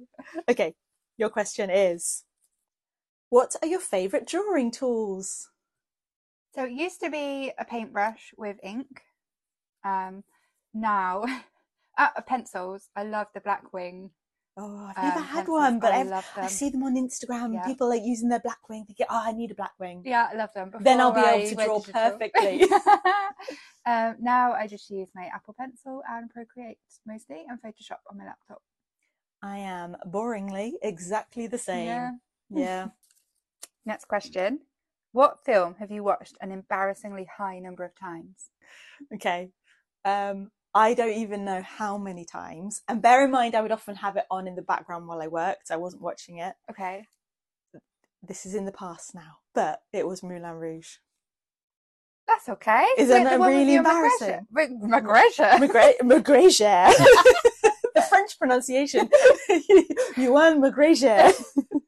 Okay, 0.50 0.74
your 1.18 1.30
question 1.30 1.70
is 1.70 2.24
What 3.30 3.56
are 3.62 3.68
your 3.68 3.80
favourite 3.80 4.26
drawing 4.28 4.72
tools? 4.72 5.50
So 6.56 6.66
it 6.66 6.72
used 6.72 7.00
to 7.02 7.12
be 7.12 7.52
a 7.60 7.66
paintbrush 7.66 8.34
with 8.38 8.58
ink. 8.64 9.02
Um, 9.86 10.24
now, 10.74 11.24
uh, 11.98 12.10
pencils. 12.26 12.90
I 12.96 13.04
love 13.04 13.28
the 13.36 13.42
Blackwing. 13.42 14.10
Oh, 14.62 14.92
I've 14.94 15.04
never 15.04 15.20
um, 15.20 15.26
had 15.26 15.48
one, 15.48 15.80
but 15.80 15.94
I 15.94 16.02
I've. 16.02 16.26
I 16.36 16.48
see 16.48 16.70
them 16.70 16.84
on 16.84 16.96
Instagram. 16.96 17.54
Yeah. 17.54 17.66
People 17.66 17.88
like 17.88 18.02
using 18.04 18.28
their 18.28 18.42
Blackwing, 18.42 18.86
get, 18.98 19.08
oh, 19.10 19.22
I 19.26 19.32
need 19.32 19.52
a 19.52 19.56
Blackwing." 19.56 20.02
Yeah, 20.04 20.28
I 20.32 20.36
love 20.36 20.54
them. 20.54 20.72
Then 20.82 21.00
I'll 21.00 21.14
be 21.14 21.22
Before 21.22 21.64
able 21.64 21.78
I 21.78 21.80
to 21.80 21.92
draw 21.92 22.10
perfectly. 22.10 22.64
um, 23.86 24.18
now 24.20 24.52
I 24.52 24.68
just 24.68 24.90
use 24.90 25.08
my 25.16 25.30
Apple 25.34 25.56
Pencil 25.58 26.04
and 26.10 26.30
Procreate 26.30 26.78
mostly, 27.08 27.46
and 27.48 27.58
Photoshop 27.62 28.00
on 28.12 28.18
my 28.18 28.26
laptop. 28.26 28.62
I 29.42 29.60
am 29.60 29.96
boringly 30.06 30.74
exactly 30.82 31.48
the 31.48 31.58
same. 31.58 31.86
Yeah. 31.86 32.12
Yeah. 32.50 32.88
Next 33.86 34.06
question: 34.06 34.60
What 35.14 35.40
film 35.46 35.76
have 35.80 35.90
you 35.90 36.04
watched 36.04 36.38
an 36.42 36.52
embarrassingly 36.52 37.28
high 37.38 37.60
number 37.60 37.86
of 37.86 37.98
times? 37.98 38.50
Okay. 39.16 39.52
Um, 40.04 40.52
I 40.74 40.94
don't 40.94 41.14
even 41.14 41.46
know 41.46 41.62
how 41.62 41.98
many 41.98 42.26
times. 42.26 42.82
And 42.88 43.02
bear 43.02 43.26
in 43.26 43.32
mind, 43.32 43.56
I 43.56 43.62
would 43.62 43.72
often 43.72 43.96
have 43.96 44.18
it 44.18 44.26
on 44.30 44.48
in 44.48 44.56
the 44.56 44.62
background 44.62 45.08
while 45.08 45.22
I 45.22 45.28
worked. 45.28 45.72
I 45.72 45.78
wasn't 45.78 46.04
watching 46.04 46.38
it. 46.38 46.54
Okay. 46.70 47.06
This 48.22 48.46
is 48.46 48.54
in 48.54 48.66
the 48.66 48.72
past 48.72 49.16
now, 49.16 49.38
but 49.56 49.82
it 49.94 50.06
was 50.08 50.22
Moulin 50.22 50.56
Rouge. 50.56 50.98
That's 52.28 52.50
okay. 52.50 52.86
Isn't 52.98 53.24
that 53.24 53.40
really 53.40 53.76
embarrassing? 53.76 54.46
McGregor. 54.56 55.60
With 55.64 56.24
McGregor. 56.24 56.94
The 57.96 58.02
French 58.08 58.38
pronunciation. 58.38 59.10
Ewan 60.18 60.62
McGregor. 60.62 61.34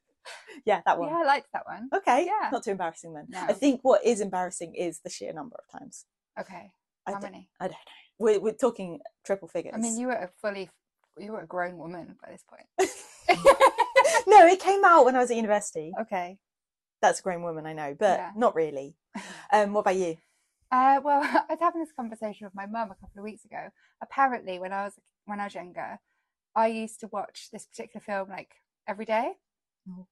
yeah, 0.65 0.81
that 0.85 0.97
one. 0.97 1.09
Yeah, 1.09 1.17
I 1.17 1.23
liked 1.25 1.47
that 1.53 1.63
one. 1.65 1.89
Okay. 1.95 2.25
Yeah. 2.25 2.49
Not 2.49 2.63
too 2.63 2.71
embarrassing 2.71 3.13
then. 3.13 3.27
No. 3.29 3.39
I 3.47 3.53
think 3.53 3.81
what 3.83 4.03
is 4.03 4.19
embarrassing 4.19 4.73
is 4.73 4.99
the 5.01 5.09
sheer 5.11 5.31
number 5.31 5.57
of 5.59 5.79
times. 5.79 6.05
Okay. 6.39 6.71
How 7.05 7.13
don't, 7.13 7.23
many? 7.23 7.49
I 7.59 7.65
don't 7.65 7.73
know. 7.73 8.01
We're, 8.21 8.39
we're 8.39 8.53
talking 8.53 8.99
triple 9.25 9.47
figures. 9.47 9.73
I 9.75 9.79
mean, 9.79 9.97
you 9.97 10.07
were 10.07 10.13
a 10.13 10.29
fully, 10.41 10.69
you 11.17 11.31
were 11.31 11.41
a 11.41 11.47
grown 11.47 11.77
woman 11.77 12.15
by 12.23 12.31
this 12.31 12.43
point. 12.47 12.67
no, 14.27 14.45
it 14.47 14.59
came 14.59 14.83
out 14.85 15.05
when 15.05 15.15
I 15.15 15.19
was 15.19 15.31
at 15.31 15.37
university. 15.37 15.91
okay. 16.01 16.37
That's 17.01 17.19
a 17.19 17.23
grown 17.23 17.41
woman, 17.41 17.65
I 17.65 17.73
know, 17.73 17.95
but 17.97 18.19
Yeah. 18.19 18.31
not 18.35 18.55
really. 18.55 18.95
Um, 19.53 19.73
what 19.73 19.81
about 19.81 19.95
you? 19.97 20.15
Uh, 20.71 21.01
well, 21.03 21.21
I 21.23 21.43
was 21.49 21.59
having 21.59 21.81
this 21.81 21.91
conversation 21.93 22.45
with 22.45 22.55
my 22.55 22.65
mum 22.65 22.91
a 22.91 22.95
couple 22.95 23.17
of 23.19 23.23
weeks 23.23 23.43
ago. 23.43 23.67
Apparently, 24.01 24.59
when 24.59 24.71
I 24.71 24.85
was 24.85 24.93
when 25.25 25.39
I 25.41 25.45
was 25.45 25.55
younger, 25.55 25.99
I 26.55 26.67
used 26.67 26.99
to 27.01 27.07
watch 27.11 27.49
this 27.51 27.65
particular 27.65 28.01
film 28.01 28.29
like 28.29 28.51
every 28.87 29.03
day. 29.05 29.33
Oh. 29.89 30.07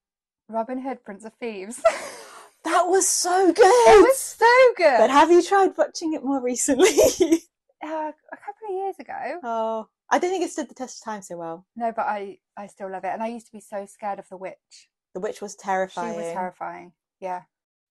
Robin 0.49 0.81
Hood, 0.81 1.03
Prince 1.05 1.23
of 1.25 1.31
Thieves. 1.39 1.79
That 2.65 2.87
was 2.87 3.07
so 3.07 3.53
good. 3.53 3.65
it 3.65 4.01
was 4.03 4.17
so 4.17 4.73
good. 4.75 4.97
But 4.97 5.09
have 5.11 5.31
you 5.31 5.41
tried 5.41 5.77
watching 5.77 6.13
it 6.13 6.23
more 6.25 6.41
recently? 6.43 6.89
Uh, 7.93 8.11
a 8.31 8.37
couple 8.37 8.67
of 8.69 8.75
years 8.75 8.95
ago. 8.99 9.39
oh, 9.43 9.87
I 10.09 10.19
don't 10.19 10.31
think 10.31 10.43
it 10.43 10.51
stood 10.51 10.69
the 10.69 10.73
test 10.75 10.99
of 11.01 11.05
time 11.05 11.21
so 11.21 11.37
well. 11.37 11.65
No, 11.75 11.91
but 11.91 12.05
I 12.05 12.39
I 12.57 12.67
still 12.67 12.91
love 12.91 13.03
it, 13.03 13.09
and 13.13 13.21
I 13.23 13.27
used 13.27 13.45
to 13.47 13.51
be 13.51 13.59
so 13.61 13.85
scared 13.85 14.19
of 14.19 14.27
the 14.29 14.37
witch. 14.37 14.89
The 15.13 15.19
witch 15.19 15.41
was 15.41 15.55
terrifying. 15.55 16.13
She 16.13 16.17
was 16.17 16.33
terrifying. 16.33 16.93
Yeah, 17.19 17.43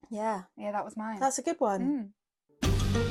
Yeah, 0.10 0.44
yeah, 0.56 0.72
that 0.72 0.86
was 0.86 0.96
mine. 0.98 1.20
that's 1.20 1.40
a 1.40 1.44
good 1.44 1.60
one. 1.60 1.82
Mm. 1.82 3.08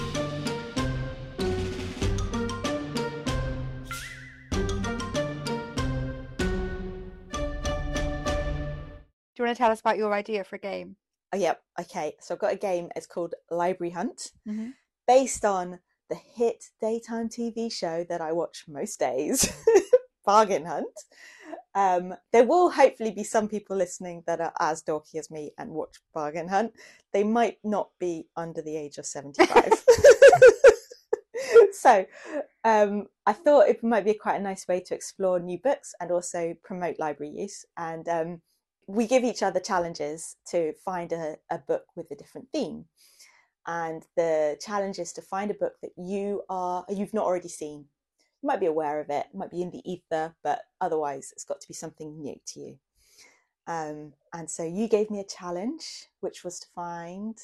Do 9.34 9.42
you 9.42 9.46
want 9.48 9.56
to 9.56 9.62
tell 9.62 9.70
us 9.70 9.80
about 9.80 9.98
your 9.98 10.14
idea 10.14 10.44
for 10.44 10.56
a 10.56 10.58
game? 10.58 10.96
Oh, 11.32 11.36
yep. 11.36 11.60
Okay. 11.78 12.14
So 12.20 12.34
I've 12.34 12.40
got 12.40 12.54
a 12.54 12.56
game. 12.56 12.88
It's 12.96 13.06
called 13.06 13.34
Library 13.50 13.90
Hunt, 13.90 14.32
Mhm. 14.46 14.74
based 15.06 15.44
on 15.44 15.80
the 16.08 16.16
hit 16.16 16.66
daytime 16.80 17.28
TV 17.28 17.72
show 17.72 18.04
that 18.08 18.20
I 18.20 18.32
watch 18.32 18.64
most 18.68 18.98
days, 18.98 19.52
Bargain 20.24 20.64
Hunt. 20.64 20.86
Um, 21.74 22.14
there 22.32 22.44
will 22.44 22.70
hopefully 22.70 23.10
be 23.10 23.24
some 23.24 23.48
people 23.48 23.76
listening 23.76 24.22
that 24.26 24.40
are 24.40 24.52
as 24.58 24.82
dorky 24.82 25.16
as 25.16 25.30
me 25.30 25.52
and 25.58 25.70
watch 25.70 25.98
Bargain 26.14 26.48
Hunt. 26.48 26.72
They 27.12 27.22
might 27.22 27.58
not 27.62 27.90
be 28.00 28.28
under 28.36 28.62
the 28.62 28.76
age 28.76 28.98
of 28.98 29.06
75. 29.06 29.84
so 31.72 32.06
um, 32.64 33.06
I 33.26 33.32
thought 33.32 33.68
it 33.68 33.82
might 33.82 34.04
be 34.04 34.14
quite 34.14 34.40
a 34.40 34.42
nice 34.42 34.66
way 34.66 34.80
to 34.80 34.94
explore 34.94 35.38
new 35.38 35.58
books 35.58 35.94
and 36.00 36.10
also 36.10 36.54
promote 36.62 36.98
library 36.98 37.32
use. 37.32 37.64
And 37.76 38.08
um, 38.08 38.42
we 38.86 39.06
give 39.06 39.24
each 39.24 39.42
other 39.42 39.60
challenges 39.60 40.36
to 40.50 40.72
find 40.84 41.12
a, 41.12 41.36
a 41.50 41.58
book 41.58 41.84
with 41.94 42.10
a 42.10 42.16
different 42.16 42.48
theme. 42.52 42.86
And 43.66 44.04
the 44.16 44.56
challenge 44.60 44.98
is 44.98 45.12
to 45.14 45.22
find 45.22 45.50
a 45.50 45.54
book 45.54 45.74
that 45.82 45.92
you 45.96 46.42
are 46.48 46.84
you've 46.88 47.14
not 47.14 47.24
already 47.24 47.48
seen. 47.48 47.86
You 48.42 48.46
might 48.46 48.60
be 48.60 48.66
aware 48.66 49.00
of 49.00 49.10
it, 49.10 49.26
it 49.32 49.36
might 49.36 49.50
be 49.50 49.62
in 49.62 49.70
the 49.70 49.90
ether, 49.90 50.34
but 50.42 50.60
otherwise 50.80 51.32
it's 51.32 51.44
got 51.44 51.60
to 51.60 51.68
be 51.68 51.74
something 51.74 52.20
new 52.20 52.38
to 52.46 52.60
you. 52.60 52.78
Um, 53.66 54.12
and 54.32 54.48
so 54.48 54.62
you 54.62 54.88
gave 54.88 55.10
me 55.10 55.18
a 55.18 55.24
challenge, 55.24 56.06
which 56.20 56.44
was 56.44 56.60
to 56.60 56.68
find 56.74 57.36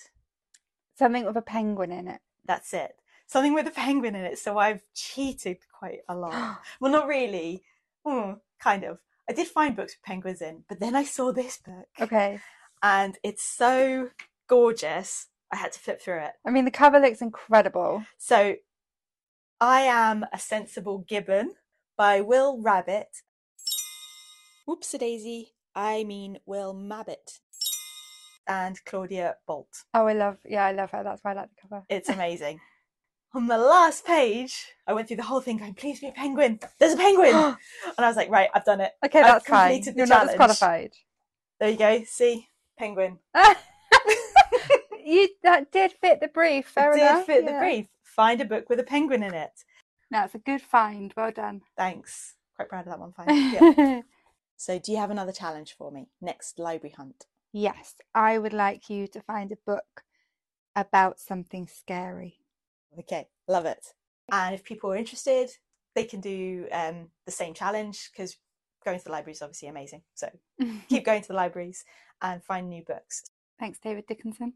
something 0.97 1.25
with 1.25 1.37
a 1.37 1.43
penguin 1.43 1.91
in 1.91 2.07
it. 2.07 2.21
That's 2.45 2.73
it 2.73 2.97
something 3.33 3.55
with 3.55 3.67
a 3.67 3.71
penguin 3.71 4.15
in 4.15 4.25
it. 4.25 4.39
So 4.39 4.59
I've 4.59 4.83
cheated 4.95 5.59
quite 5.73 6.01
a 6.09 6.15
lot. 6.15 6.61
well, 6.81 6.93
not 6.93 7.09
really. 7.09 7.65
Mm, 8.07 8.41
kind 8.61 8.85
of. 8.85 8.99
I 9.29 9.33
did 9.33 9.49
find 9.49 9.75
books 9.75 9.97
with 9.97 10.05
penguins 10.05 10.43
in, 10.43 10.65
but 10.69 10.81
then 10.81 10.95
I 10.95 11.05
saw 11.05 11.33
this 11.33 11.57
book. 11.57 11.89
Okay. 12.01 12.41
And 12.83 13.19
it's 13.23 13.43
so 13.43 14.11
gorgeous. 14.49 15.29
I 15.53 15.57
had 15.57 15.73
to 15.73 15.79
flip 15.79 16.01
through 16.01 16.21
it. 16.21 16.33
I 16.47 16.51
mean, 16.51 16.65
the 16.65 16.71
cover 16.71 16.99
looks 16.99 17.21
incredible. 17.21 18.05
So, 18.19 18.57
I 19.61 19.83
Am 19.83 20.25
a 20.33 20.39
Sensible 20.39 21.05
Gibbon 21.07 21.55
by 21.97 22.21
Will 22.21 22.61
Rabbit. 22.61 23.09
Whoops 24.67 24.95
a 24.95 24.99
daisy. 24.99 25.53
I 25.75 26.05
mean 26.05 26.39
Will 26.45 26.75
Mabbitt 26.75 27.41
and 28.47 28.79
Claudia 28.85 29.37
Boldt. 29.49 29.85
Oh, 29.95 30.07
I 30.07 30.13
love, 30.13 30.39
yeah, 30.45 30.67
I 30.67 30.73
love 30.73 30.91
her. 30.91 31.03
That's 31.03 31.23
why 31.23 31.31
I 31.31 31.35
like 31.35 31.51
the 31.51 31.69
cover. 31.69 31.85
It's 31.89 32.09
amazing 32.11 32.61
on 33.35 33.47
the 33.47 33.59
last 33.59 34.05
page, 34.05 34.67
I 34.87 34.93
went 34.93 35.09
through 35.09 35.17
the 35.19 35.23
whole 35.23 35.41
thing 35.41 35.57
going, 35.57 35.75
please 35.75 36.01
be 36.01 36.09
a 36.09 36.13
penguin. 36.13 36.61
There's 36.79 36.95
a 36.95 36.97
penguin. 36.97 37.35
and 37.35 37.57
I 37.99 38.07
was 38.07 38.17
like, 38.17 38.31
right, 38.31 38.51
I've 38.55 38.65
done 38.65 38.81
it. 38.81 38.93
Okay, 39.05 39.23
that's 39.23 39.47
fine. 39.47 39.83
You're 39.83 40.07
challenge. 40.07 40.11
not 40.11 40.27
disqualified. 40.27 40.93
There 41.59 41.71
you 41.71 41.79
go. 41.79 42.03
See, 42.05 42.49
penguin. 42.79 43.19
you 45.05 45.29
that 45.43 45.73
did 45.73 45.93
fit 45.93 46.21
the 46.21 46.29
brief. 46.29 46.69
Fair 46.69 46.93
it 46.93 47.01
enough. 47.01 47.27
Did 47.27 47.35
fit 47.35 47.45
yeah. 47.45 47.53
the 47.53 47.59
brief. 47.59 47.87
Find 48.03 48.41
a 48.41 48.45
book 48.45 48.69
with 48.69 48.81
a 48.81 48.85
penguin 48.85 49.23
in 49.23 49.35
it. 49.35 49.65
No, 50.11 50.25
it's 50.25 50.35
a 50.35 50.39
good 50.39 50.63
find. 50.63 51.13
Well 51.17 51.31
done. 51.31 51.63
Thanks. 51.77 52.35
Quite 52.57 52.69
proud 52.69 52.87
of 52.87 52.87
that 52.87 52.99
one. 52.99 53.13
Find. 53.13 53.53
Yeah. 53.53 54.01
so, 54.57 54.79
do 54.79 54.93
you 54.93 54.99
have 54.99 55.11
another 55.11 55.33
challenge 55.33 55.75
for 55.77 55.91
me? 55.91 56.09
Next 56.21 56.59
library 56.59 56.95
hunt. 56.97 57.27
Yes, 57.53 57.95
I 58.15 58.39
would 58.39 58.53
like 58.53 58.89
you 58.89 59.07
to 59.09 59.21
find 59.21 59.53
a 59.53 59.57
book 59.67 60.05
about 60.75 61.19
something 61.19 61.67
scary. 61.67 62.39
Okay, 62.99 63.29
love 63.47 63.67
it. 63.67 63.95
And 64.31 64.55
if 64.55 64.65
people 64.65 64.91
are 64.91 64.97
interested, 64.97 65.51
they 65.95 66.05
can 66.05 66.21
do 66.21 66.67
um, 66.73 67.09
the 67.27 67.33
same 67.33 67.55
challenge 67.55 68.11
because 68.11 68.37
going 68.85 68.99
to 68.99 69.05
the 69.05 69.11
library 69.11 69.33
is 69.33 69.43
obviously 69.43 69.69
amazing. 69.69 70.03
So 70.15 70.29
keep 70.89 71.05
going 71.05 71.23
to 71.23 71.29
the 71.29 71.35
libraries 71.35 71.85
and 72.21 72.43
find 72.43 72.69
new 72.69 72.83
books. 72.83 73.23
Thanks, 73.59 73.79
David 73.79 74.07
Dickinson. 74.07 74.53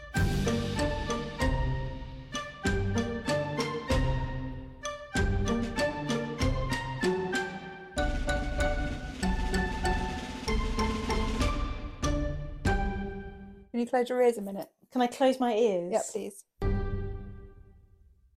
Can 13.76 13.80
you 13.80 13.86
close 13.86 14.08
your 14.08 14.22
ears 14.22 14.38
a 14.38 14.42
minute? 14.42 14.68
Can 14.90 15.02
I 15.02 15.06
close 15.06 15.38
my 15.38 15.54
ears? 15.54 15.92
Yep, 15.92 16.02
please. 16.12 16.44